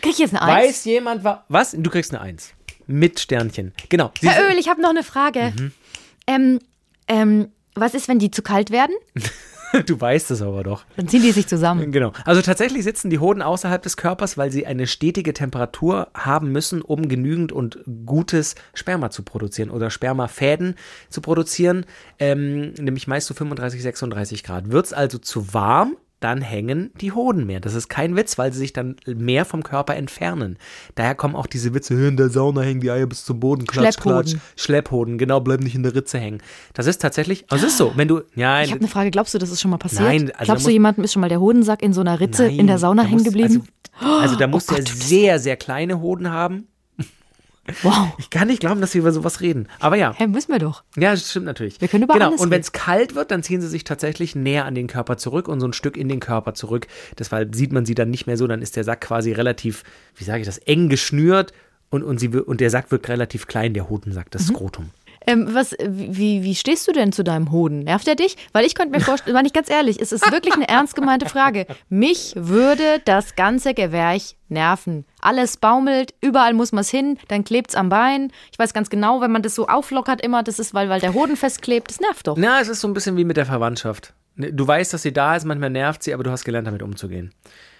[0.00, 0.68] Krieg ich jetzt eine Eins?
[0.68, 1.72] Weiß jemand, wa was?
[1.76, 2.54] Du kriegst eine Eins.
[2.90, 3.72] Mit Sternchen.
[3.88, 4.10] Genau.
[4.20, 5.52] Sie Herr Öl, ich habe noch eine Frage.
[5.56, 5.72] Mhm.
[6.26, 6.58] Ähm,
[7.06, 8.94] ähm, was ist, wenn die zu kalt werden?
[9.86, 10.84] du weißt es aber doch.
[10.96, 11.92] Dann ziehen die sich zusammen.
[11.92, 12.12] Genau.
[12.24, 16.82] Also tatsächlich sitzen die Hoden außerhalb des Körpers, weil sie eine stetige Temperatur haben müssen,
[16.82, 20.74] um genügend und gutes Sperma zu produzieren oder Spermafäden
[21.08, 21.86] zu produzieren,
[22.18, 24.72] ähm, nämlich meist so 35, 36 Grad.
[24.72, 27.60] Wird es also zu warm, dann hängen die Hoden mehr.
[27.60, 30.58] Das ist kein Witz, weil sie sich dann mehr vom Körper entfernen.
[30.94, 33.94] Daher kommen auch diese Witze, in der Sauna hängen die Eier bis zum Boden, klatsch,
[33.94, 34.32] Schlepphoden.
[34.32, 34.42] klatsch.
[34.56, 36.42] Schlepphoden, genau, bleiben nicht in der Ritze hängen.
[36.74, 39.34] Das ist tatsächlich, also es ist so, wenn du, ja, Ich habe eine Frage, glaubst
[39.34, 40.02] du, das ist schon mal passiert?
[40.02, 42.66] Nein, also glaubst du, jemandem ist schon mal der Hodensack in so einer Ritze in
[42.66, 43.66] der Sauna hängen geblieben?
[43.98, 46.66] Also, also da musst du ja sehr, sehr kleine Hoden haben.
[47.82, 48.08] Wow.
[48.18, 49.68] Ich kann nicht glauben, dass wir über sowas reden.
[49.78, 50.14] Aber ja.
[50.16, 50.82] Hä, müssen wir doch.
[50.96, 51.80] Ja, das stimmt natürlich.
[51.80, 52.32] Wir können über genau.
[52.32, 55.48] Und wenn es kalt wird, dann ziehen sie sich tatsächlich näher an den Körper zurück
[55.48, 56.86] und so ein Stück in den Körper zurück.
[57.18, 58.46] Deshalb sieht man sie dann nicht mehr so.
[58.46, 59.82] Dann ist der Sack quasi relativ,
[60.16, 61.52] wie sage ich das, eng geschnürt
[61.90, 64.30] und, und, sie, und der Sack wirkt relativ klein, der Hodensack, Mhm.
[64.30, 64.90] das Skrotum.
[65.26, 67.80] Ähm, was, wie, wie stehst du denn zu deinem Hoden?
[67.80, 68.36] Nervt er dich?
[68.52, 71.28] Weil ich könnte mir vorstellen, war nicht ganz ehrlich, es ist wirklich eine ernst gemeinte
[71.28, 71.66] Frage.
[71.88, 75.04] Mich würde das ganze Gewerch nerven.
[75.20, 78.32] Alles baumelt, überall muss man es hin, dann klebt's am Bein.
[78.50, 81.14] Ich weiß ganz genau, wenn man das so auflockert immer, das ist, weil, weil der
[81.14, 82.36] Hoden festklebt, das nervt doch.
[82.38, 84.14] Na, es ist so ein bisschen wie mit der Verwandtschaft.
[84.36, 86.82] Ne, Du weißt, dass sie da ist, manchmal nervt sie, aber du hast gelernt, damit
[86.82, 87.32] umzugehen.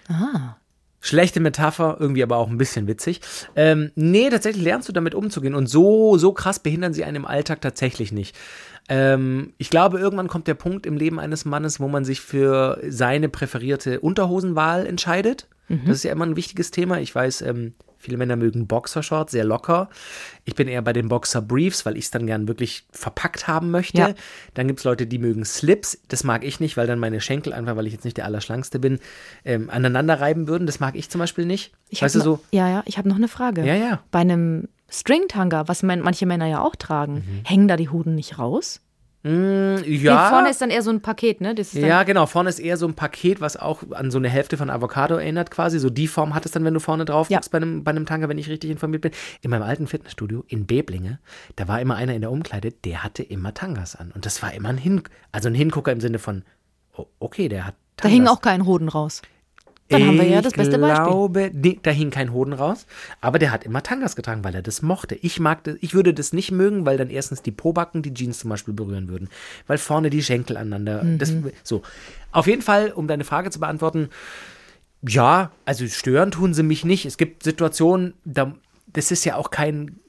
[0.07, 0.55] Ah.
[1.01, 3.21] Schlechte Metapher, irgendwie aber auch ein bisschen witzig.
[3.55, 5.55] Ähm, nee, tatsächlich lernst du damit umzugehen.
[5.55, 8.37] Und so, so krass behindern sie einen im Alltag tatsächlich nicht.
[8.87, 12.79] Ähm, ich glaube, irgendwann kommt der Punkt im Leben eines Mannes, wo man sich für
[12.87, 15.47] seine präferierte Unterhosenwahl entscheidet.
[15.85, 16.99] Das ist ja immer ein wichtiges Thema.
[16.99, 19.89] Ich weiß, ähm, viele Männer mögen Boxershorts, sehr locker.
[20.43, 23.71] Ich bin eher bei den Boxer Briefs, weil ich es dann gern wirklich verpackt haben
[23.71, 23.97] möchte.
[23.97, 24.13] Ja.
[24.53, 26.01] Dann gibt es Leute, die mögen Slips.
[26.07, 28.79] Das mag ich nicht, weil dann meine Schenkel, einfach weil ich jetzt nicht der Allerschlankste
[28.79, 28.99] bin,
[29.45, 30.65] ähm, aneinander reiben würden.
[30.65, 31.73] Das mag ich zum Beispiel nicht.
[31.89, 32.39] Ich weißt du so?
[32.51, 33.65] Ja, ja, ich habe noch eine Frage.
[33.65, 34.01] Ja, ja.
[34.11, 38.39] Bei einem Stringtanga, was man, manche Männer ja auch tragen, hängen da die Hoden nicht
[38.39, 38.81] raus?
[39.23, 40.29] Mm, Nee, ja.
[40.29, 41.53] vorne ist dann eher so ein Paket, ne?
[41.73, 42.25] Ja, genau.
[42.25, 45.51] Vorne ist eher so ein Paket, was auch an so eine Hälfte von Avocado erinnert,
[45.51, 45.77] quasi.
[45.79, 47.37] So die Form hat es dann, wenn du vorne drauf Ja.
[47.37, 49.11] guckst bei, einem, bei einem Tanga, wenn ich richtig informiert bin.
[49.41, 51.19] In meinem alten Fitnessstudio in Beblinge,
[51.55, 54.11] da war immer einer in der Umkleide, der hatte immer Tangas an.
[54.11, 56.43] Und das war immer ein Hin also ein Hingucker im Sinne von,
[56.97, 58.13] oh, okay, der hat Da Tangas.
[58.15, 59.21] hing auch kein Hoden raus.
[59.91, 61.05] Dann haben wir ja das beste Ich Beispiel.
[61.05, 62.85] glaube, nee, da hing kein Hoden raus,
[63.21, 65.15] aber der hat immer Tangas getragen, weil er das mochte.
[65.15, 68.39] Ich mag das, ich würde das nicht mögen, weil dann erstens die Pobacken die Jeans
[68.39, 69.29] zum Beispiel berühren würden,
[69.67, 71.03] weil vorne die Schenkel aneinander.
[71.17, 71.51] Das, Mhm.
[71.63, 71.81] so.
[72.31, 74.09] Auf jeden Fall, um deine Frage zu beantworten,
[75.07, 77.05] ja, also stören tun sie mich nicht.
[77.05, 78.53] Es gibt Situationen, da,
[78.93, 79.99] das ist ja auch kein,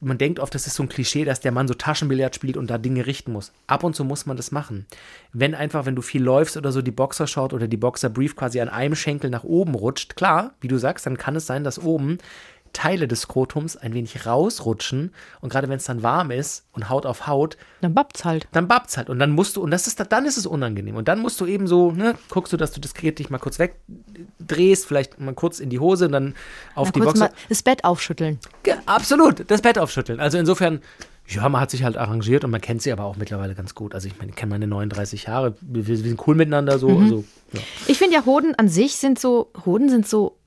[0.00, 2.70] man denkt oft, das ist so ein Klischee, dass der Mann so Taschenbillard spielt und
[2.70, 3.52] da Dinge richten muss.
[3.66, 4.86] Ab und zu muss man das machen.
[5.32, 8.70] Wenn einfach, wenn du viel läufst oder so, die Boxershort oder die Boxerbrief quasi an
[8.70, 12.18] einem Schenkel nach oben rutscht, klar, wie du sagst, dann kann es sein, dass oben
[12.72, 17.06] Teile des Skrotums ein wenig rausrutschen und gerade wenn es dann warm ist und Haut
[17.06, 18.46] auf Haut, Dann bappt's halt.
[18.52, 21.08] dann bappt's halt und dann musst du und das ist dann ist es unangenehm und
[21.08, 24.86] dann musst du eben so ne guckst du dass du diskret dich mal kurz wegdrehst
[24.86, 26.34] vielleicht mal kurz in die Hose und dann
[26.74, 28.38] auf Mal die kurz mal das Bett aufschütteln.
[28.62, 30.80] Ge- absolut das Bett aufschütteln also insofern
[31.28, 33.94] ja, man hat sich halt arrangiert und man kennt sie aber auch mittlerweile ganz gut.
[33.94, 36.88] Also ich meine, ich kenne meine 39 Jahre, wir, wir sind cool miteinander so.
[36.88, 37.02] Mhm.
[37.04, 37.60] Also, ja.
[37.86, 40.39] Ich finde ja, Hoden an sich sind so, Hoden sind so,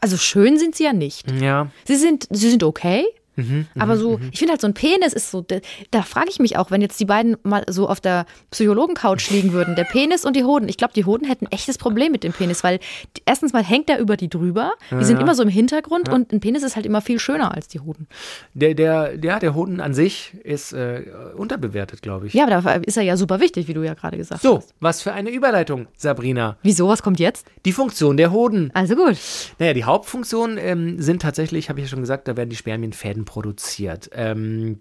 [0.00, 1.30] also schön sind sie ja nicht.
[1.40, 3.04] ja, Sie sind, sie sind okay.
[3.40, 5.56] Mhm, aber so, ich finde halt so ein Penis ist so, da,
[5.90, 9.52] da frage ich mich auch, wenn jetzt die beiden mal so auf der Psychologen-Couch liegen
[9.52, 10.68] würden, der Penis und die Hoden.
[10.68, 12.78] Ich glaube, die Hoden hätten ein echtes Problem mit dem Penis, weil
[13.26, 16.40] erstens mal hängt er über die drüber, die sind immer so im Hintergrund und ein
[16.40, 18.06] Penis ist halt immer viel schöner als die Hoden.
[18.54, 21.04] der, der, ja, der Hoden an sich ist äh,
[21.36, 22.34] unterbewertet, glaube ich.
[22.34, 24.74] Ja, aber da ist er ja super wichtig, wie du ja gerade gesagt So, hast.
[24.80, 26.56] was für eine Überleitung, Sabrina.
[26.62, 27.46] Wieso, was kommt jetzt?
[27.64, 28.70] Die Funktion der Hoden.
[28.74, 29.16] Also gut.
[29.58, 33.24] Naja, die Hauptfunktionen ähm, sind tatsächlich, habe ich ja schon gesagt, da werden die Spermienfäden
[33.30, 34.10] produziert.
[34.12, 34.80] Ähm,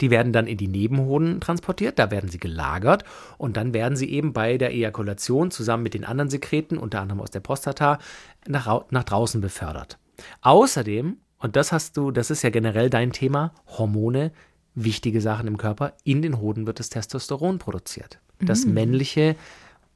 [0.00, 3.04] die werden dann in die Nebenhoden transportiert, da werden sie gelagert
[3.36, 7.20] und dann werden sie eben bei der Ejakulation zusammen mit den anderen Sekreten, unter anderem
[7.20, 7.98] aus der Prostata,
[8.46, 9.98] nach, nach draußen befördert.
[10.40, 14.32] Außerdem, und das hast du, das ist ja generell dein Thema, Hormone,
[14.74, 18.20] wichtige Sachen im Körper, in den Hoden wird das Testosteron produziert.
[18.40, 19.36] Das männliche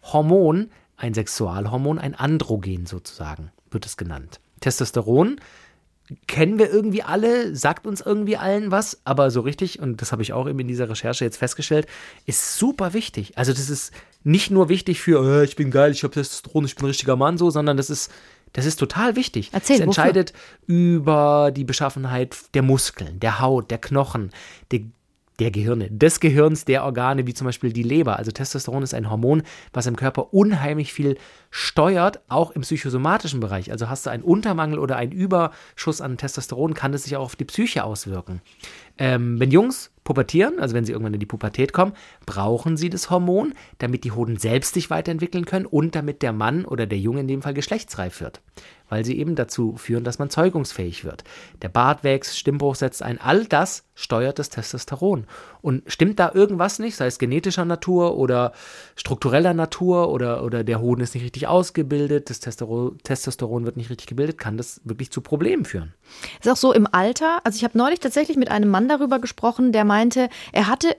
[0.02, 4.40] Hormon, ein Sexualhormon, ein Androgen sozusagen, wird es genannt.
[4.60, 5.40] Testosteron
[6.26, 10.22] kennen wir irgendwie alle, sagt uns irgendwie allen was, aber so richtig, und das habe
[10.22, 11.86] ich auch eben in dieser Recherche jetzt festgestellt,
[12.26, 13.36] ist super wichtig.
[13.36, 13.92] Also das ist
[14.24, 17.16] nicht nur wichtig für, äh, ich bin geil, ich habe Testosteron, ich bin ein richtiger
[17.16, 18.10] Mann so, sondern das ist,
[18.52, 19.50] das ist total wichtig.
[19.52, 20.04] Erzähl, es wofür?
[20.04, 20.32] entscheidet
[20.66, 24.30] über die Beschaffenheit der Muskeln, der Haut, der Knochen,
[24.72, 24.80] der
[25.40, 28.18] der Gehirne, des Gehirns, der Organe, wie zum Beispiel die Leber.
[28.18, 31.16] Also Testosteron ist ein Hormon, was im Körper unheimlich viel
[31.50, 33.72] steuert, auch im psychosomatischen Bereich.
[33.72, 37.36] Also hast du einen Untermangel oder einen Überschuss an Testosteron, kann das sich auch auf
[37.36, 38.42] die Psyche auswirken.
[39.00, 41.94] Ähm, wenn Jungs pubertieren, also wenn sie irgendwann in die Pubertät kommen,
[42.26, 46.66] brauchen sie das Hormon, damit die Hoden selbst sich weiterentwickeln können und damit der Mann
[46.66, 48.42] oder der Junge in dem Fall geschlechtsreif wird
[48.90, 51.24] weil sie eben dazu führen, dass man zeugungsfähig wird.
[51.62, 55.26] Der Bart wächst, Stimmbruch setzt ein, all das steuert das Testosteron.
[55.62, 58.52] Und stimmt da irgendwas nicht, sei es genetischer Natur oder
[58.96, 64.06] struktureller Natur oder, oder der Hoden ist nicht richtig ausgebildet, das Testosteron wird nicht richtig
[64.06, 65.94] gebildet, kann das wirklich zu Problemen führen.
[66.40, 69.72] Ist auch so im Alter, also ich habe neulich tatsächlich mit einem Mann darüber gesprochen,
[69.72, 70.96] der meinte, er hatte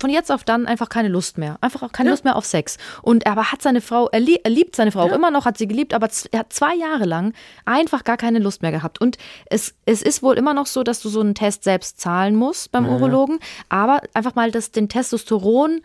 [0.00, 1.58] von jetzt auf dann einfach keine Lust mehr.
[1.60, 2.12] Einfach auch keine ja.
[2.12, 2.76] Lust mehr auf Sex.
[3.02, 5.12] Und er aber hat seine Frau, er, lieb, er liebt seine Frau ja.
[5.12, 7.32] auch immer noch, hat sie geliebt, aber er hat zwei Jahre lang
[7.64, 9.00] einfach gar keine Lust mehr gehabt.
[9.00, 12.36] Und es, es ist wohl immer noch so, dass du so einen Test selbst zahlen
[12.36, 12.92] musst beim ja.
[12.92, 15.80] Urologen, aber einfach mal das, den Testosteron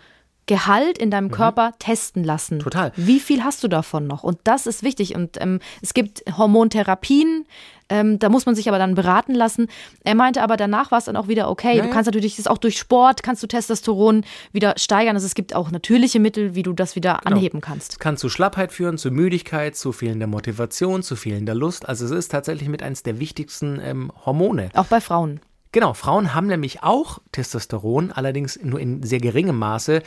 [0.47, 1.31] Gehalt in deinem mhm.
[1.31, 2.59] Körper testen lassen.
[2.59, 2.91] Total.
[2.95, 4.23] Wie viel hast du davon noch?
[4.23, 5.15] Und das ist wichtig.
[5.15, 7.45] Und ähm, es gibt Hormontherapien,
[7.91, 9.67] ähm, da muss man sich aber dann beraten lassen.
[10.05, 11.75] Er meinte aber, danach war es dann auch wieder okay.
[11.75, 14.23] Ja, du kannst natürlich das auch durch Sport, kannst du Testosteron
[14.53, 15.15] wieder steigern.
[15.17, 17.35] Also es gibt auch natürliche Mittel, wie du das wieder genau.
[17.35, 17.99] anheben kannst.
[17.99, 21.87] Kann zu Schlappheit führen, zu Müdigkeit, zu fehlender Motivation, zu fehlender Lust.
[21.87, 24.69] Also es ist tatsächlich mit eines der wichtigsten ähm, Hormone.
[24.73, 25.41] Auch bei Frauen.
[25.73, 30.01] Genau, Frauen haben nämlich auch Testosteron, allerdings nur in sehr geringem Maße.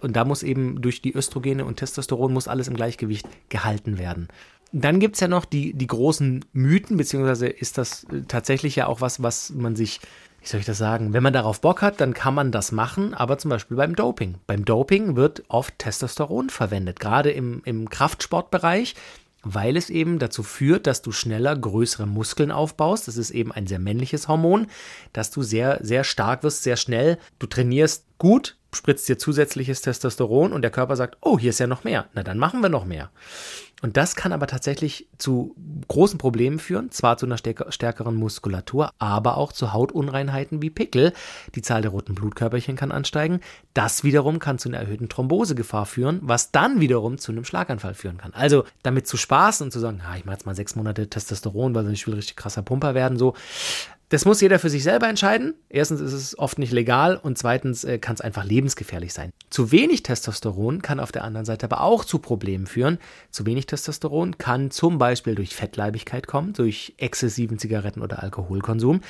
[0.00, 4.28] Und da muss eben durch die Östrogene und Testosteron muss alles im Gleichgewicht gehalten werden.
[4.72, 8.86] Dann gibt es ja noch die, die großen Mythen, beziehungsweise ist das äh, tatsächlich ja
[8.86, 10.00] auch was, was man sich,
[10.40, 13.14] wie soll ich das sagen, wenn man darauf Bock hat, dann kann man das machen,
[13.14, 14.36] aber zum Beispiel beim Doping.
[14.46, 18.94] Beim Doping wird oft Testosteron verwendet, gerade im, im Kraftsportbereich
[19.42, 23.08] weil es eben dazu führt, dass du schneller größere Muskeln aufbaust.
[23.08, 24.68] Das ist eben ein sehr männliches Hormon,
[25.12, 27.18] dass du sehr, sehr stark wirst, sehr schnell.
[27.38, 31.66] Du trainierst gut, spritzt dir zusätzliches Testosteron und der Körper sagt, oh, hier ist ja
[31.66, 32.06] noch mehr.
[32.14, 33.10] Na, dann machen wir noch mehr.
[33.82, 35.56] Und das kann aber tatsächlich zu
[35.88, 41.12] großen Problemen führen, zwar zu einer stärkeren Muskulatur, aber auch zu Hautunreinheiten wie Pickel.
[41.56, 43.40] Die Zahl der roten Blutkörperchen kann ansteigen.
[43.74, 48.18] Das wiederum kann zu einer erhöhten Thrombosegefahr führen, was dann wiederum zu einem Schlaganfall führen
[48.18, 48.32] kann.
[48.34, 51.74] Also damit zu spaßen und zu sagen, ah, ich mache jetzt mal sechs Monate Testosteron,
[51.74, 53.34] weil ich will richtig krasser Pumper werden, so,
[54.12, 55.54] das muss jeder für sich selber entscheiden.
[55.70, 59.30] Erstens ist es oft nicht legal und zweitens äh, kann es einfach lebensgefährlich sein.
[59.48, 62.98] Zu wenig Testosteron kann auf der anderen Seite aber auch zu Problemen führen.
[63.30, 69.00] Zu wenig Testosteron kann zum Beispiel durch Fettleibigkeit kommen, durch exzessiven Zigaretten- oder Alkoholkonsum.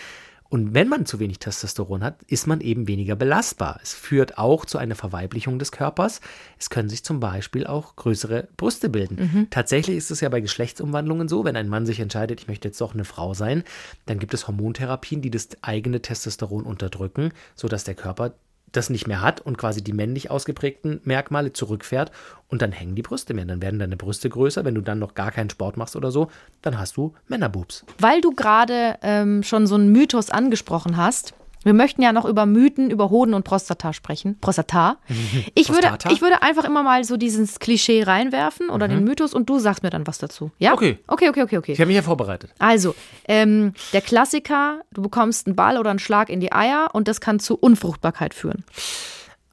[0.53, 3.81] Und wenn man zu wenig Testosteron hat, ist man eben weniger belastbar.
[3.83, 6.21] Es führt auch zu einer Verweiblichung des Körpers.
[6.59, 9.17] Es können sich zum Beispiel auch größere Brüste bilden.
[9.17, 9.47] Mhm.
[9.49, 12.83] Tatsächlich ist es ja bei Geschlechtsumwandlungen so, wenn ein Mann sich entscheidet, ich möchte jetzt
[12.83, 13.65] doch eine Frau sein,
[14.05, 18.35] dann gibt es Hormontherapien, die das eigene Testosteron unterdrücken, sodass der Körper
[18.73, 22.11] das nicht mehr hat und quasi die männlich ausgeprägten Merkmale zurückfährt
[22.49, 23.45] und dann hängen die Brüste mehr.
[23.45, 24.65] Dann werden deine Brüste größer.
[24.65, 26.31] Wenn du dann noch gar keinen Sport machst oder so,
[26.63, 27.85] dann hast du Männerbubs.
[27.99, 32.47] Weil du gerade ähm, schon so einen Mythos angesprochen hast, wir möchten ja noch über
[32.47, 34.39] Mythen, über Hoden und Prostata sprechen.
[34.41, 34.99] Prostata.
[35.55, 38.93] Ich würde, ich würde einfach immer mal so dieses Klischee reinwerfen oder mhm.
[38.93, 40.51] den Mythos und du sagst mir dann was dazu.
[40.59, 40.73] Ja?
[40.73, 40.99] Okay.
[41.07, 41.73] Okay, okay, okay, okay.
[41.73, 42.53] Ich habe mich ja vorbereitet.
[42.59, 42.95] Also,
[43.29, 47.21] ähm, der Klassiker, du bekommst einen Ball oder einen Schlag in die Eier und das
[47.21, 48.65] kann zu Unfruchtbarkeit führen.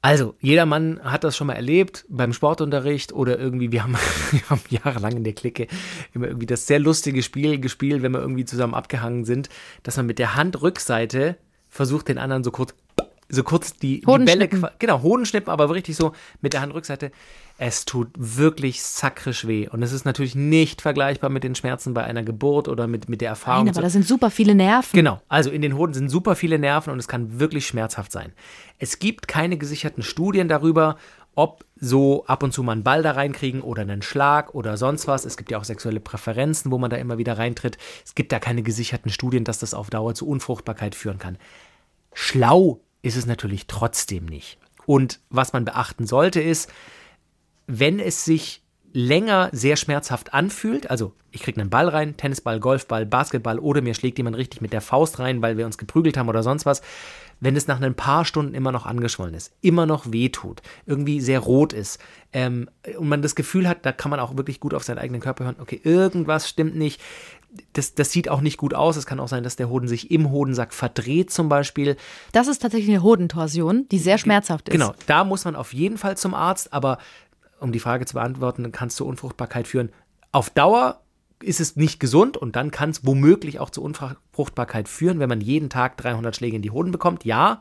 [0.02, 3.96] Also, jeder Mann hat das schon mal erlebt beim Sportunterricht oder irgendwie, wir haben,
[4.30, 5.66] wir haben jahrelang in der Clique
[6.14, 9.50] immer irgendwie das sehr lustige Spiel gespielt, wenn wir irgendwie zusammen abgehangen sind,
[9.82, 11.36] dass man mit der Handrückseite
[11.70, 12.74] versucht den anderen so kurz,
[13.28, 17.12] so kurz die, die Bälle, genau, Hodenschnippen, aber richtig so mit der Handrückseite.
[17.58, 19.68] Es tut wirklich sakrisch weh.
[19.68, 23.20] Und es ist natürlich nicht vergleichbar mit den Schmerzen bei einer Geburt oder mit, mit
[23.20, 23.66] der Erfahrung.
[23.66, 24.96] Nein, aber da sind super viele Nerven.
[24.96, 25.20] Genau.
[25.28, 28.32] Also in den Hoden sind super viele Nerven und es kann wirklich schmerzhaft sein.
[28.78, 30.96] Es gibt keine gesicherten Studien darüber,
[31.34, 35.08] ob so ab und zu mal einen Ball da reinkriegen oder einen Schlag oder sonst
[35.08, 35.24] was.
[35.24, 37.78] Es gibt ja auch sexuelle Präferenzen, wo man da immer wieder reintritt.
[38.04, 41.38] Es gibt da keine gesicherten Studien, dass das auf Dauer zu Unfruchtbarkeit führen kann.
[42.12, 44.58] Schlau ist es natürlich trotzdem nicht.
[44.86, 46.70] Und was man beachten sollte ist,
[47.66, 48.62] wenn es sich
[48.92, 53.94] länger sehr schmerzhaft anfühlt, also ich kriege einen Ball rein, Tennisball, Golfball, Basketball oder mir
[53.94, 56.82] schlägt jemand richtig mit der Faust rein, weil wir uns geprügelt haben oder sonst was,
[57.40, 61.40] wenn es nach ein paar Stunden immer noch angeschwollen ist, immer noch wehtut, irgendwie sehr
[61.40, 61.98] rot ist
[62.32, 65.20] ähm, und man das Gefühl hat, da kann man auch wirklich gut auf seinen eigenen
[65.20, 67.00] Körper hören, okay, irgendwas stimmt nicht,
[67.72, 68.96] das, das sieht auch nicht gut aus.
[68.96, 71.96] Es kann auch sein, dass der Hoden sich im Hodensack verdreht zum Beispiel.
[72.32, 74.72] Das ist tatsächlich eine Hodentorsion, die sehr schmerzhaft ist.
[74.72, 76.98] Genau, da muss man auf jeden Fall zum Arzt, aber
[77.58, 79.90] um die Frage zu beantworten, kannst du Unfruchtbarkeit führen.
[80.32, 81.00] Auf Dauer
[81.42, 85.40] ist es nicht gesund und dann kann es womöglich auch zu Unfruchtbarkeit führen, wenn man
[85.40, 87.24] jeden Tag 300 Schläge in die Hoden bekommt.
[87.24, 87.60] Ja,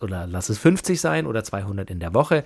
[0.00, 2.44] oder lass es 50 sein oder 200 in der Woche.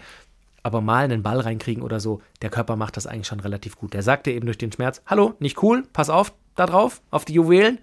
[0.62, 3.94] Aber mal einen Ball reinkriegen oder so, der Körper macht das eigentlich schon relativ gut.
[3.94, 7.24] Der sagt dir eben durch den Schmerz, hallo, nicht cool, pass auf da drauf, auf
[7.24, 7.78] die Juwelen.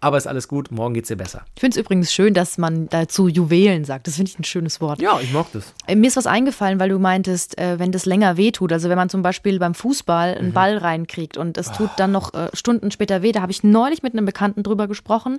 [0.00, 1.44] Aber ist alles gut, morgen geht's dir besser.
[1.54, 4.06] Ich finde es übrigens schön, dass man dazu Juwelen sagt.
[4.06, 5.00] Das finde ich ein schönes Wort.
[5.00, 5.74] Ja, ich mag das.
[5.86, 8.96] Äh, Mir ist was eingefallen, weil du meintest, äh, wenn das länger wehtut, also wenn
[8.96, 10.38] man zum Beispiel beim Fußball Mhm.
[10.40, 13.62] einen Ball reinkriegt und es tut dann noch äh, Stunden später weh, da habe ich
[13.62, 15.38] neulich mit einem Bekannten drüber gesprochen,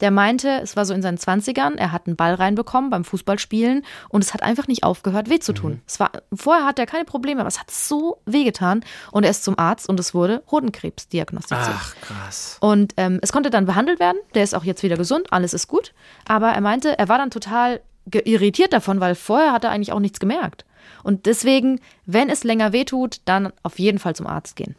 [0.00, 3.84] der meinte, es war so in seinen 20ern, er hat einen Ball reinbekommen beim Fußballspielen
[4.08, 5.72] und es hat einfach nicht aufgehört weh zu tun.
[5.74, 5.80] Mhm.
[5.86, 9.30] Es war, vorher hatte er keine Probleme, aber es hat so weh getan und er
[9.30, 11.70] ist zum Arzt und es wurde Hodenkrebs diagnostiziert.
[11.72, 12.56] Ach, krass.
[12.60, 14.18] Und ähm, es konnte dann behandelt werden.
[14.34, 15.92] Der ist auch jetzt wieder gesund, alles ist gut.
[16.26, 17.80] Aber er meinte, er war dann total
[18.12, 20.64] irritiert davon, weil vorher hat er eigentlich auch nichts gemerkt.
[21.02, 24.74] Und deswegen, wenn es länger wehtut, dann auf jeden Fall zum Arzt gehen.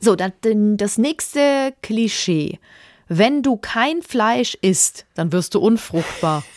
[0.00, 0.32] So, dann
[0.76, 2.58] das nächste Klischee.
[3.08, 6.44] Wenn du kein Fleisch isst, dann wirst du unfruchtbar.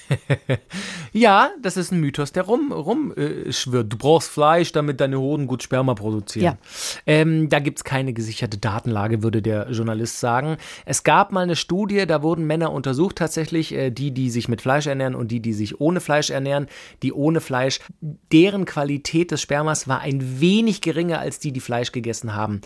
[1.14, 3.92] Ja, das ist ein Mythos, der rum, rum äh, schwirrt.
[3.92, 6.44] Du brauchst Fleisch, damit deine Hoden gut Sperma produzieren.
[6.46, 6.58] Ja.
[7.08, 10.58] Ähm, da gibt's keine gesicherte Datenlage, würde der Journalist sagen.
[10.86, 14.62] Es gab mal eine Studie, da wurden Männer untersucht, tatsächlich, äh, die, die sich mit
[14.62, 16.68] Fleisch ernähren und die, die sich ohne Fleisch ernähren.
[17.02, 17.80] Die ohne Fleisch,
[18.32, 22.62] deren Qualität des Spermas war ein wenig geringer als die, die Fleisch gegessen haben.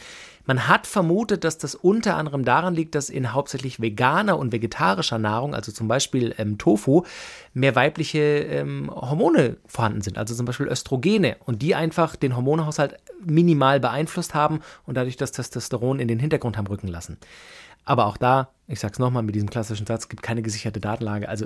[0.52, 5.18] Man hat vermutet, dass das unter anderem daran liegt, dass in hauptsächlich veganer und vegetarischer
[5.18, 7.04] Nahrung, also zum Beispiel ähm, Tofu,
[7.54, 12.98] mehr weibliche ähm, Hormone vorhanden sind, also zum Beispiel Östrogene und die einfach den Hormonhaushalt
[13.26, 17.18] minimal beeinflusst haben und dadurch das Testosteron in den Hintergrund haben rücken lassen.
[17.86, 21.30] Aber auch da, ich sag's nochmal mit diesem klassischen Satz, gibt keine gesicherte Datenlage.
[21.30, 21.46] Also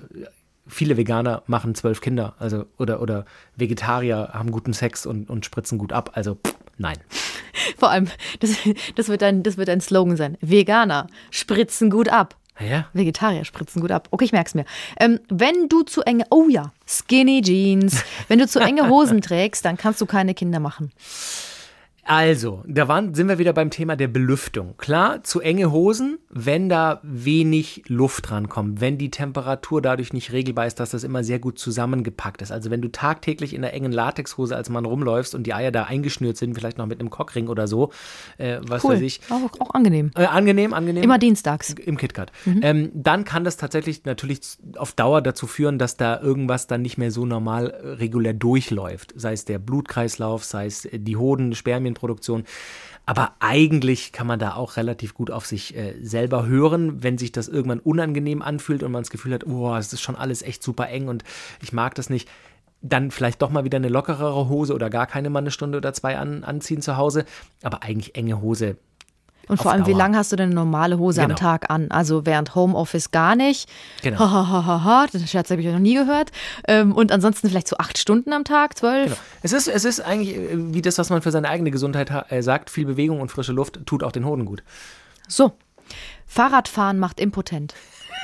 [0.66, 5.78] viele Veganer machen zwölf Kinder, also oder oder Vegetarier haben guten Sex und, und spritzen
[5.78, 6.10] gut ab.
[6.16, 6.98] Also pff, nein.
[7.78, 8.08] Vor allem,
[8.40, 8.52] das,
[8.96, 10.38] das, wird ein, das wird ein Slogan sein.
[10.42, 12.36] Veganer spritzen gut ab.
[12.60, 14.08] Ja, Vegetarier spritzen gut ab.
[14.12, 14.64] Okay, ich merk's mir.
[14.98, 18.04] Ähm, wenn du zu enge, oh ja, Skinny Jeans.
[18.30, 20.92] Wenn du zu enge Hosen trägst, dann kannst du keine Kinder machen.
[22.08, 24.76] Also, da waren, sind wir wieder beim Thema der Belüftung.
[24.78, 30.68] Klar, zu enge Hosen, wenn da wenig Luft rankommt, wenn die Temperatur dadurch nicht regelbar
[30.68, 32.52] ist, dass das immer sehr gut zusammengepackt ist.
[32.52, 35.86] Also wenn du tagtäglich in einer engen Latexhose als Mann rumläufst und die Eier da
[35.86, 37.92] eingeschnürt sind, vielleicht noch mit einem Cockring oder so,
[38.38, 39.22] äh, was weiß ich.
[39.32, 40.12] Auch, auch angenehm.
[40.16, 41.04] Äh, angenehm, angenehm.
[41.04, 41.74] Immer dienstags.
[41.74, 42.32] Im KitKat.
[42.46, 44.42] Ähm, dann kann das tatsächlich natürlich
[44.78, 49.14] auf Dauer dazu führen, dass da irgendwas dann nicht mehr so normal äh, regulär durchläuft.
[49.16, 51.56] Sei es der Blutkreislauf, sei es äh, die Hoden,
[51.96, 52.44] Spermienproduktion.
[53.08, 57.32] Aber eigentlich kann man da auch relativ gut auf sich äh, selber hören, wenn sich
[57.32, 60.64] das irgendwann unangenehm anfühlt und man das Gefühl hat, oh, es ist schon alles echt
[60.64, 61.24] super eng und
[61.62, 62.28] ich mag das nicht.
[62.82, 65.94] Dann vielleicht doch mal wieder eine lockerere Hose oder gar keine mal eine Stunde oder
[65.94, 67.26] zwei an, anziehen zu Hause.
[67.62, 68.78] Aber eigentlich enge Hose
[69.48, 70.00] Und vor allem, wie Dauer.
[70.00, 71.34] lange hast du denn eine normale Hose Genau.
[71.34, 71.92] am Tag an?
[71.92, 73.70] Also während Homeoffice gar nicht.
[74.02, 74.20] Genau.
[74.20, 76.32] Hahaha, den Scherz habe ich noch nie gehört.
[76.68, 79.06] Ähm, und ansonsten vielleicht so acht Stunden am Tag, zwölf.
[79.06, 79.18] Genau.
[79.44, 82.26] Es ist, es ist eigentlich äh, wie das, was man für seine eigene Gesundheit ha-
[82.30, 82.70] äh, sagt.
[82.70, 84.64] Viel Bewegung und frische Luft tut auch den Hoden gut.
[85.28, 85.54] So.
[86.26, 87.76] Fahrradfahren macht impotent.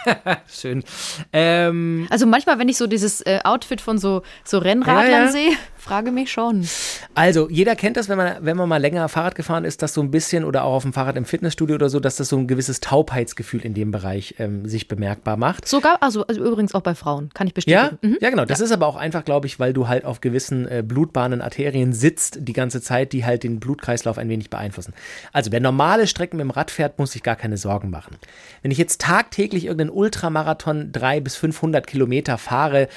[0.51, 0.83] Schön.
[1.31, 5.31] Ähm, Also manchmal, wenn ich so dieses äh, Outfit von so, so Rennradlern Ja, ja.
[5.31, 6.67] sehe, frage mich schon.
[7.15, 10.01] also, jeder kennt das, wenn man, wenn man mal länger Fahrrad gefahren ist, dass so
[10.01, 12.47] ein bisschen oder auch auf dem Fahrrad im Fitnessstudio oder so, dass das so ein
[12.47, 15.67] gewisses Taubheitsgefühl in dem Bereich ähm, sich bemerkbar macht.
[15.67, 18.11] Sogar, also, also übrigens auch bei Frauen, kann ich Ja, bestätigen.
[18.13, 18.17] Mhm.
[18.21, 18.45] ja, genau.
[18.45, 21.93] Das ist aber auch einfach, glaube ich, weil du halt auf gewissen äh, Blutbahnen, Arterien
[21.93, 24.93] sitzt die ganze Zeit, die halt den Blutkreislauf ein wenig beeinflussen.
[25.33, 28.17] Also wer normale Strecken mit dem Rad fährt, muss sich gar keine Sorgen machen.
[28.61, 32.87] Wenn ich jetzt tagtäglich irgendeinen Ultramarathon drei bis 500 Kilometer fahre,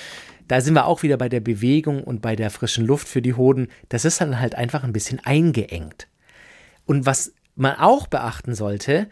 [0.49, 3.35] da sind wir auch wieder bei der Bewegung und bei der frischen Luft für die
[3.35, 3.69] Hoden.
[3.89, 6.09] Das ist dann halt einfach ein bisschen eingeengt.
[6.87, 9.09] Und was man auch beachten sollte,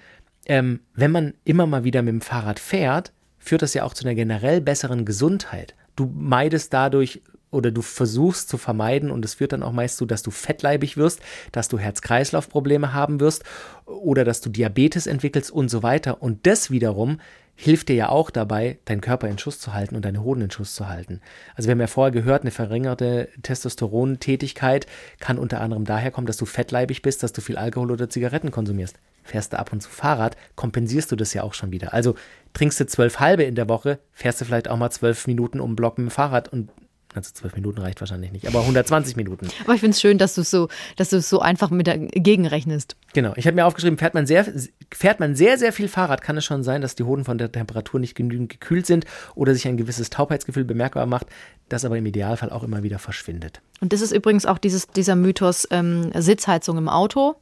[0.46, 4.04] ähm, wenn man immer mal wieder mit dem Fahrrad fährt, führt das ja auch zu
[4.04, 5.74] einer generell besseren Gesundheit.
[5.96, 10.06] Du meidest dadurch oder du versuchst zu vermeiden und es führt dann auch meist zu,
[10.06, 11.20] dass du fettleibig wirst,
[11.52, 13.44] dass du Herz-Kreislauf-Probleme haben wirst
[13.84, 16.22] oder dass du Diabetes entwickelst und so weiter.
[16.22, 17.20] Und das wiederum
[17.62, 20.50] hilft dir ja auch dabei, deinen Körper in Schuss zu halten und deine Hoden in
[20.50, 21.20] Schuss zu halten.
[21.54, 24.88] Also wir haben ja vorher gehört, eine verringerte Testosterontätigkeit
[25.20, 28.50] kann unter anderem daher kommen, dass du fettleibig bist, dass du viel Alkohol oder Zigaretten
[28.50, 28.98] konsumierst.
[29.22, 31.94] Fährst du ab und zu Fahrrad, kompensierst du das ja auch schon wieder.
[31.94, 32.16] Also
[32.52, 35.76] trinkst du zwölf halbe in der Woche, fährst du vielleicht auch mal zwölf Minuten um
[35.76, 36.68] Block mit dem Fahrrad und
[37.14, 39.48] also zwölf Minuten reicht wahrscheinlich nicht, aber 120 Minuten.
[39.64, 41.86] Aber ich finde es schön, dass du es so, dass du es so einfach mit
[41.86, 42.96] dagegen rechnest.
[43.12, 43.32] Genau.
[43.36, 44.46] Ich habe mir aufgeschrieben, fährt man, sehr,
[44.92, 47.52] fährt man sehr, sehr viel Fahrrad, kann es schon sein, dass die Hoden von der
[47.52, 51.26] Temperatur nicht genügend gekühlt sind oder sich ein gewisses Taubheitsgefühl bemerkbar macht,
[51.68, 53.60] das aber im Idealfall auch immer wieder verschwindet.
[53.80, 57.36] Und das ist übrigens auch dieses, dieser Mythos ähm, Sitzheizung im Auto.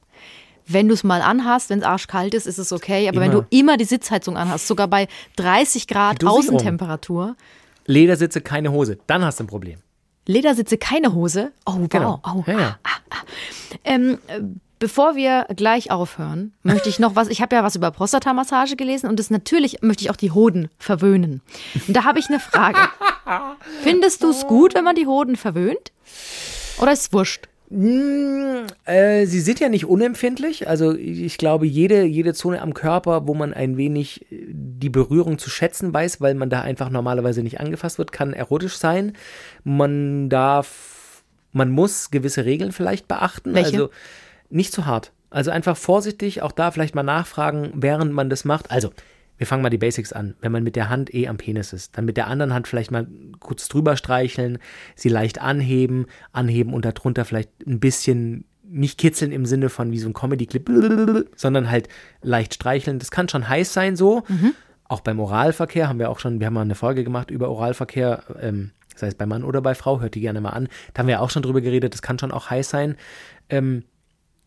[0.66, 3.09] Wenn du es mal anhast, wenn es arschkalt ist, ist es okay.
[3.09, 3.43] Aber wenn Immer.
[3.43, 6.79] du immer die Sitzheizung anhast, sogar bei 30 Grad Die Dosierung.
[7.91, 9.78] Ledersitze, keine Hose, dann hast du ein Problem.
[10.26, 11.53] Ledersitze, keine Hose.
[11.66, 11.88] Oh, wow.
[11.88, 12.22] Genau.
[12.24, 12.78] Oh, Ja, ja.
[13.84, 14.41] Ähm, äh,
[14.80, 19.11] Bevor wir gleich aufhören, möchte ich noch was, ich habe ja was über Prostatamassage gelesen
[19.11, 21.43] und das natürlich möchte ich auch die Hoden verwöhnen.
[21.86, 22.78] Und da habe ich eine Frage.
[23.82, 25.93] Findest du es gut, wenn man die Hoden verwöhnt?
[26.78, 27.50] Oder ist es wurscht?
[27.71, 30.68] Äh, sie sind ja nicht unempfindlich.
[30.68, 35.39] Also ich glaube, jede, jede Zone am Körper, wo man ein wenig äh, die Berührung
[35.39, 39.12] zu schätzen weiß, weil man da einfach normalerweise nicht angefasst wird, kann erotisch sein.
[39.62, 43.55] Man darf, man muss gewisse Regeln vielleicht beachten.
[43.55, 43.73] Welche?
[43.73, 43.91] Also
[44.51, 45.12] nicht zu hart.
[45.31, 48.73] Also einfach vorsichtig, auch da vielleicht mal nachfragen, während man das macht.
[48.73, 48.91] Also,
[49.41, 50.34] wir fangen mal die Basics an.
[50.43, 52.91] Wenn man mit der Hand eh am Penis ist, dann mit der anderen Hand vielleicht
[52.91, 53.07] mal
[53.38, 54.59] kurz drüber streicheln,
[54.95, 59.99] sie leicht anheben, anheben und darunter vielleicht ein bisschen nicht kitzeln im Sinne von wie
[59.99, 61.88] so ein Comedy-Clip, sondern halt
[62.20, 62.99] leicht streicheln.
[62.99, 64.24] Das kann schon heiß sein so.
[64.84, 68.22] Auch beim Oralverkehr haben wir auch schon, wir haben mal eine Folge gemacht über Oralverkehr,
[68.43, 70.68] ähm, sei es bei Mann oder bei Frau, hört die gerne mal an.
[70.93, 72.97] Da haben wir auch schon drüber geredet, das kann schon auch heiß sein.
[73.49, 73.84] Ähm,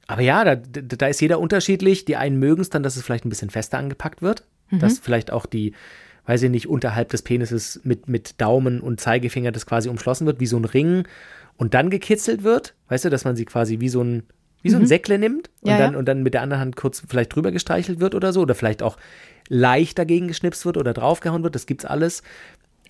[0.05, 2.05] aber ja, da da ist jeder unterschiedlich.
[2.05, 4.43] Die einen mögen es dann, dass es vielleicht ein bisschen fester angepackt wird.
[4.79, 5.73] Dass vielleicht auch die,
[6.25, 10.39] weiß ich nicht, unterhalb des Penises mit, mit Daumen und Zeigefinger das quasi umschlossen wird,
[10.39, 11.03] wie so ein Ring
[11.57, 12.73] und dann gekitzelt wird.
[12.89, 14.23] Weißt du, dass man sie quasi wie so ein,
[14.61, 15.99] wie so ein Säckle nimmt und, Ja, dann, ja.
[15.99, 18.41] und dann mit der anderen Hand kurz vielleicht drüber gestreichelt wird oder so.
[18.41, 18.97] Oder vielleicht auch
[19.49, 21.53] leicht dagegen geschnipst wird oder draufgehauen wird.
[21.55, 22.23] Das gibt's alles.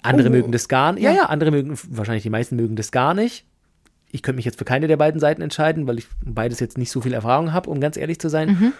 [0.03, 0.31] Andere Oh.
[0.31, 1.03] mögen das gar nicht.
[1.03, 3.45] Ja, ja, andere mögen, wahrscheinlich die meisten mögen das gar nicht.
[4.11, 6.91] Ich könnte mich jetzt für keine der beiden Seiten entscheiden, weil ich beides jetzt nicht
[6.91, 8.49] so viel Erfahrung habe, um ganz ehrlich zu sein.
[8.49, 8.73] Mhm.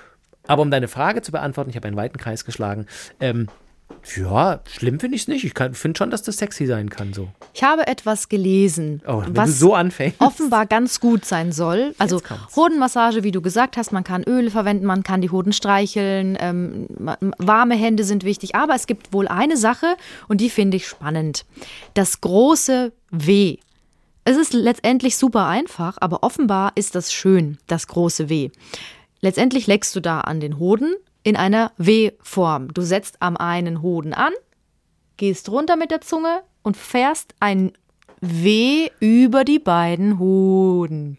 [0.47, 2.85] Aber um deine Frage zu beantworten, ich habe einen weiten Kreis geschlagen.
[3.19, 3.47] Ähm,
[4.17, 5.43] ja, schlimm finde ich es nicht.
[5.45, 7.13] Ich finde schon, dass das sexy sein kann.
[7.13, 7.29] So.
[7.53, 9.75] Ich habe etwas gelesen, Oh, was so
[10.19, 11.95] offenbar ganz gut sein soll.
[11.99, 12.21] Also.
[12.55, 16.87] Hodenmassage, wie du gesagt hast, man kann Öle verwenden, man kann die Hoden streicheln, ähm,
[17.37, 18.55] warme Hände sind wichtig.
[18.55, 19.95] Aber es gibt wohl eine Sache
[20.27, 21.45] und die finde ich spannend.
[21.93, 23.57] Das große W.
[24.25, 28.51] Es ist letztendlich super einfach, aber offenbar ist das schön, das große W.
[29.23, 32.73] Letztendlich leckst du da an den Hoden in einer W-Form.
[32.73, 34.33] Du setzt am einen Hoden an,
[35.15, 37.71] gehst runter mit der Zunge und fährst ein
[38.19, 41.15] W über die beiden Hoden.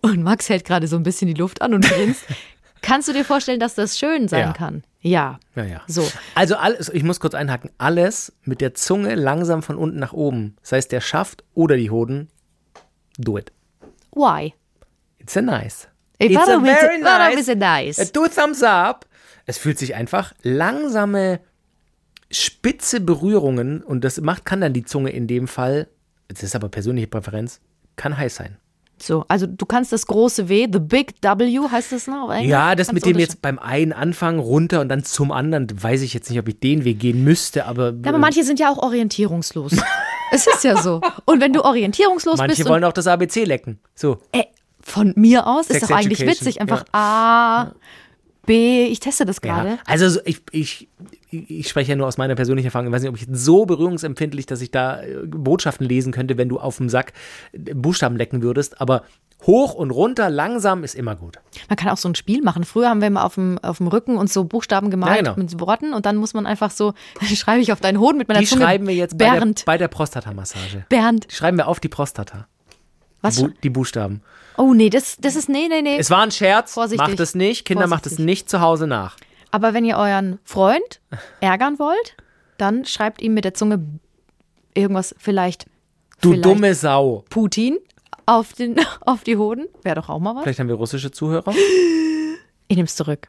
[0.00, 2.24] Und Max hält gerade so ein bisschen die Luft an und grinst.
[2.80, 4.52] Kannst du dir vorstellen, dass das schön sein Ja.
[4.54, 4.82] kann?
[5.02, 5.38] Ja.
[5.54, 5.82] Ja, ja.
[5.86, 6.10] So.
[6.34, 10.56] Also alles, ich muss kurz einhaken, alles mit der Zunge langsam von unten nach oben,
[10.62, 12.28] sei es der Schaft oder die Hoden,
[13.18, 13.52] do it.
[14.14, 14.54] Why?
[15.18, 15.88] It's a nice.
[16.22, 17.56] It It's war a very nice.
[17.56, 18.12] nice.
[18.12, 19.06] Do thumbs up.
[19.44, 21.40] Es fühlt sich einfach langsame,
[22.30, 25.88] spitze Berührungen und das macht, kann dann die Zunge in dem Fall,
[26.28, 27.60] das ist aber persönliche Präferenz,
[27.96, 28.56] kann heiß sein.
[29.00, 32.26] So, also du kannst das große W, the big W heißt das noch?
[32.26, 32.50] auf Englisch?
[32.50, 36.02] Ja, das Kannst mit dem jetzt beim einen anfangen, runter und dann zum anderen, weiß
[36.02, 38.70] ich jetzt nicht, ob ich den Weg gehen müsste, aber, Ja, aber manche sind ja
[38.70, 39.72] auch orientierungslos.
[40.30, 41.00] es ist ja so.
[41.24, 43.80] Und wenn du orientierungslos manche bist wollen auch das ABC lecken.
[43.96, 44.18] So.
[44.30, 44.44] äh,
[44.82, 46.60] von mir aus ist Sex doch eigentlich Education, witzig.
[46.60, 47.72] Einfach A,
[48.46, 49.54] B, ich teste das Ja.
[49.62, 49.78] gerade.
[49.86, 50.88] Also so, ich, ich,
[51.30, 52.88] ich spreche ja nur aus meiner persönlichen Erfahrung.
[52.88, 56.48] Ich weiß nicht, ob ich so berührungsempfindlich, dass ich da äh, Botschaften lesen könnte, wenn
[56.48, 57.12] du auf dem Sack
[57.52, 58.80] äh, Buchstaben lecken würdest.
[58.80, 59.04] Aber
[59.46, 61.38] hoch und runter, langsam ist immer gut.
[61.68, 62.64] Man kann auch so ein Spiel machen.
[62.64, 65.36] Früher haben wir immer auf dem, auf dem Rücken uns so Buchstaben gemalt Ja, genau.
[65.36, 68.40] mit Worten und dann muss man einfach so, schreibe ich auf deinen Hoden mit meiner
[68.40, 68.62] Die Zunge.
[68.64, 69.62] schreiben wir jetzt bei der, Bernd.
[69.66, 70.84] bei der Prostata-Massage.
[70.88, 71.28] Bernd.
[71.30, 72.48] Die schreiben wir auf die Prostata.
[73.20, 73.36] Was?
[73.40, 74.20] Bu die Buchstaben.
[74.56, 75.96] Oh nee, das, das ist, nee, nee, nee.
[75.98, 76.74] Es war ein Scherz.
[76.74, 77.06] Vorsichtig.
[77.06, 77.64] Macht es nicht.
[77.64, 78.24] Kinder, macht es Vorsichtig.
[78.26, 79.16] nicht zu Hause nach.
[79.50, 81.00] Aber wenn ihr euren Freund
[81.40, 82.16] ärgern wollt,
[82.58, 83.84] dann schreibt ihm mit der Zunge
[84.74, 85.66] irgendwas vielleicht,
[86.20, 87.24] Du vielleicht dumme Sau.
[87.30, 87.78] Putin
[88.26, 89.66] auf, den, auf die Hoden.
[89.82, 90.44] Wäre doch auch mal was.
[90.44, 91.52] Vielleicht haben wir russische Zuhörer.
[92.68, 93.28] Ich nehme es zurück.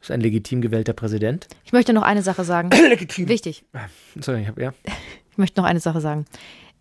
[0.00, 1.46] Ist ein legitim gewählter Präsident.
[1.64, 2.70] Ich möchte noch eine Sache sagen.
[2.88, 3.28] Legitim.
[3.28, 3.64] Wichtig.
[4.20, 4.72] Sorry, ich hab, ja.
[5.30, 6.26] Ich möchte noch eine Sache sagen.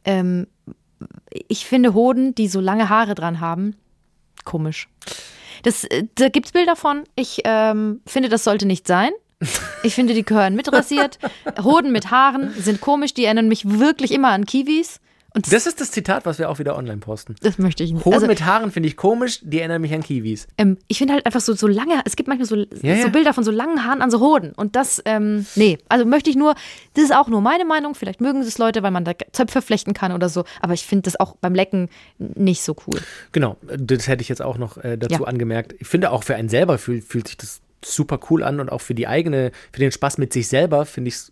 [0.04, 0.46] Ähm,
[1.48, 3.76] ich finde Hoden, die so lange Haare dran haben,
[4.46, 4.90] komisch.
[5.64, 7.04] Das, äh, da gibt es Bilder von.
[7.16, 9.12] Ich ähm, finde, das sollte nicht sein.
[9.84, 11.18] Ich finde, die gehören mitrasiert.
[11.64, 13.14] Hoden mit Haaren sind komisch.
[13.14, 15.00] Die erinnern mich wirklich immer an Kiwis.
[15.34, 17.36] Und das, ist das Zitat, was wir auch wieder online posten.
[17.42, 18.04] das möchte ich nicht.
[18.04, 20.48] Hoden Also, mit Haaren finde ich komisch, die erinnern mich an Kiwis.
[20.58, 23.02] ähm, ich finde halt einfach so, so lange, es gibt manchmal so, Ja, ja.
[23.04, 24.52] so Bilder von so langen Haaren an so Hoden.
[24.54, 26.56] Und das, ähm, nee, also möchte ich nur,
[26.96, 27.96] das ist auch nur meine Meinung.
[27.96, 30.44] Vielleicht mögen das Leute, weil man da Zöpfe flechten kann oder so.
[30.62, 33.00] Aber ich finde das auch beim Lecken nicht so cool.
[33.32, 35.28] Genau, das hätte ich jetzt auch noch äh, dazu Ja.
[35.28, 35.76] angemerkt.
[35.80, 38.82] Ich finde auch für einen selber fühlt, fühlt sich das super cool an und auch
[38.82, 41.32] für die eigene, für den Spaß mit sich selber finde ich es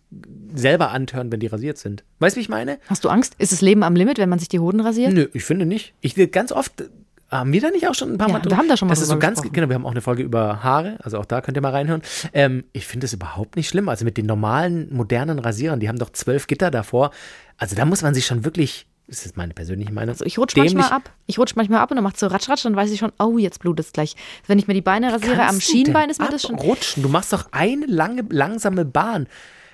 [0.53, 2.03] selber antören, wenn die rasiert sind.
[2.19, 2.79] Weißt du, wie ich meine?
[2.87, 3.35] Hast du Angst?
[3.37, 5.13] Ist das Leben am Limit, wenn man sich die Hoden rasiert?
[5.13, 5.93] Nö, ich finde nicht.
[6.01, 6.85] Ich ganz oft äh,
[7.29, 8.93] haben wir da nicht auch schon ein paar Ja, Mal wir haben da schon mal
[8.93, 9.53] das ist so ganz gesprochen.
[9.53, 12.01] genau, wir haben auch eine Folge über Haare, also auch da könnt ihr mal reinhören.
[12.33, 15.99] Ähm, ich finde es überhaupt nicht schlimm, also mit den normalen modernen Rasierern, die haben
[15.99, 17.11] doch zwölf Gitter davor.
[17.57, 20.09] Also da muss man sich schon wirklich Das ist meine persönliche Meinung.
[20.09, 21.11] Also ich rutsche manchmal ab.
[21.25, 23.39] Ich rutsche manchmal ab und dann macht so ratsch, ratsch, dann weiß ich schon, oh,
[23.39, 24.15] jetzt blutet es gleich.
[24.45, 26.55] Wenn ich mir die Beine rasiere, am Schienbein ist mir das schon.
[26.55, 27.01] abrutschen?
[27.01, 29.27] Du machst doch eine lange, langsame Bahn.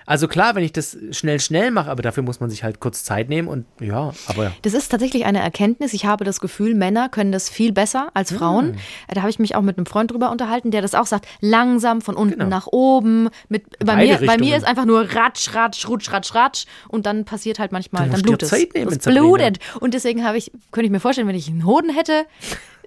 [0.07, 3.03] Also klar, wenn ich das schnell, schnell mache, aber dafür muss man sich halt kurz
[3.03, 5.93] Zeit nehmen und ja, aber Das ist tatsächlich eine Erkenntnis.
[5.93, 8.37] Ich habe das Gefühl, Männer können das viel besser als Hm.
[8.37, 8.77] Frauen.
[9.11, 11.27] Da habe ich mich auch mit einem Freund drüber unterhalten, der das auch sagt.
[11.41, 12.49] Langsam von unten Genau.
[12.49, 13.29] nach oben.
[13.49, 16.65] Mit, bei, beide mir, bei mir ist einfach nur ratsch, ratsch, rutsch, ratsch, ratsch.
[16.87, 18.97] Und dann passiert halt manchmal, Du dann blutet Zeit nehmen, es.
[18.97, 19.57] Es blutet.
[19.79, 22.25] Und deswegen habe ich, könnte ich mir vorstellen, wenn ich einen Hoden hätte,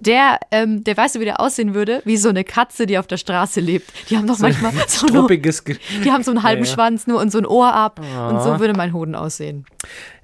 [0.01, 2.03] der, ähm, der weißt du, wie der aussehen würde?
[2.05, 3.91] Wie so eine Katze, die auf der Straße lebt.
[4.11, 6.75] Die haben doch manchmal so nur, die haben so einen halben Ja, ja.
[6.75, 8.01] Schwanz nur und so ein Ohr ab.
[8.01, 9.65] Und so würde mein Hoden aussehen.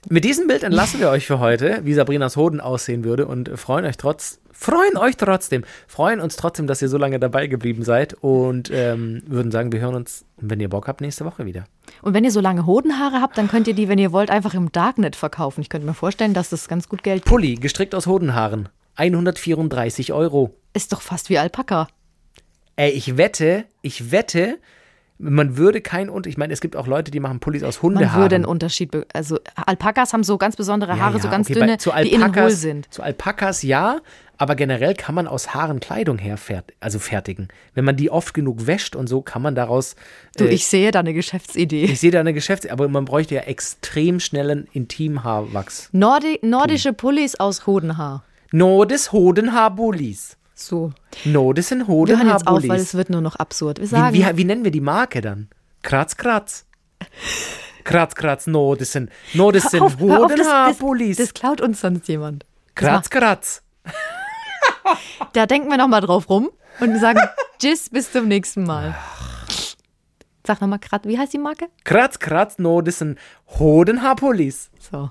[0.08, 3.86] Mit diesem Bild entlassen wir euch für heute, wie Sabrinas Hoden aussehen würde und freuen
[3.86, 8.12] euch trotz, freuen euch trotzdem, freuen uns trotzdem, dass ihr so lange dabei geblieben seid
[8.12, 11.64] und ähm, würden sagen, wir hören uns, wenn ihr Bock habt, nächste Woche wieder.
[12.02, 14.52] Und wenn ihr so lange Hodenhaare habt, dann könnt ihr die, wenn ihr wollt, einfach
[14.52, 15.62] im Darknet verkaufen.
[15.62, 20.54] Ich könnte mir vorstellen, dass das ganz gut Geld Pulli, gestrickt aus Hodenhaaren, 134 Euro.
[20.74, 20.92] ist.
[20.92, 21.88] Doch fast wie Alpaka.
[22.76, 24.58] Ey, ich wette, ich wette,
[25.18, 27.94] man würde kein und ich meine, es gibt auch Leute, die machen Pullis aus Man
[27.94, 28.20] Hundehaaren.
[28.22, 28.90] würde einen Unterschied.
[29.14, 31.90] Also Alpakas haben so ganz besondere Haare, Ja, so ja, ganz okay, dünne, bei- zu
[31.92, 32.92] die innen hohl Alpakas, sind.
[32.92, 34.00] Zu Alpakas ja,
[34.38, 37.46] aber generell kann man aus Haaren Kleidung herfert also fertigen.
[37.74, 39.94] Wenn man die oft genug wäscht und so, kann man daraus.
[40.36, 41.84] Du, äh, ich sehe da eine Geschäftsidee.
[41.84, 45.90] ich sehe da eine Geschäfts-, aber man bräuchte ja extrem schnellen Intimhaarwachs.
[45.92, 48.24] Nordi nordische Pullis aus Hodenhaar.
[48.56, 50.36] No des Hodenhaarbullis.
[50.54, 50.92] So.
[51.24, 53.78] No des sind Wir hören jetzt auf, weil es wird nur noch absurd.
[53.78, 55.48] Wir Wie, sagen, wie, wie nennen wir die Marke dann?
[55.82, 56.64] Kratz, kratz.
[57.82, 61.16] Kratz, kratz, no, das sind, no, das sind hör auf, hör auf, das, das, Hodenhaarbullis.
[61.16, 62.46] das klaut uns sonst jemand.
[62.76, 63.60] Kratz, kratz.
[65.32, 67.20] Da denken wir nochmal drauf rum und sagen
[67.58, 68.94] Tschüss, bis zum nächsten Mal.
[70.46, 71.66] Sag nochmal gerade, wie heißt die Marke?
[71.82, 73.18] Kratz, kratz, no, das sind
[73.58, 74.70] Hodenhaarbullis.
[74.78, 75.10] So.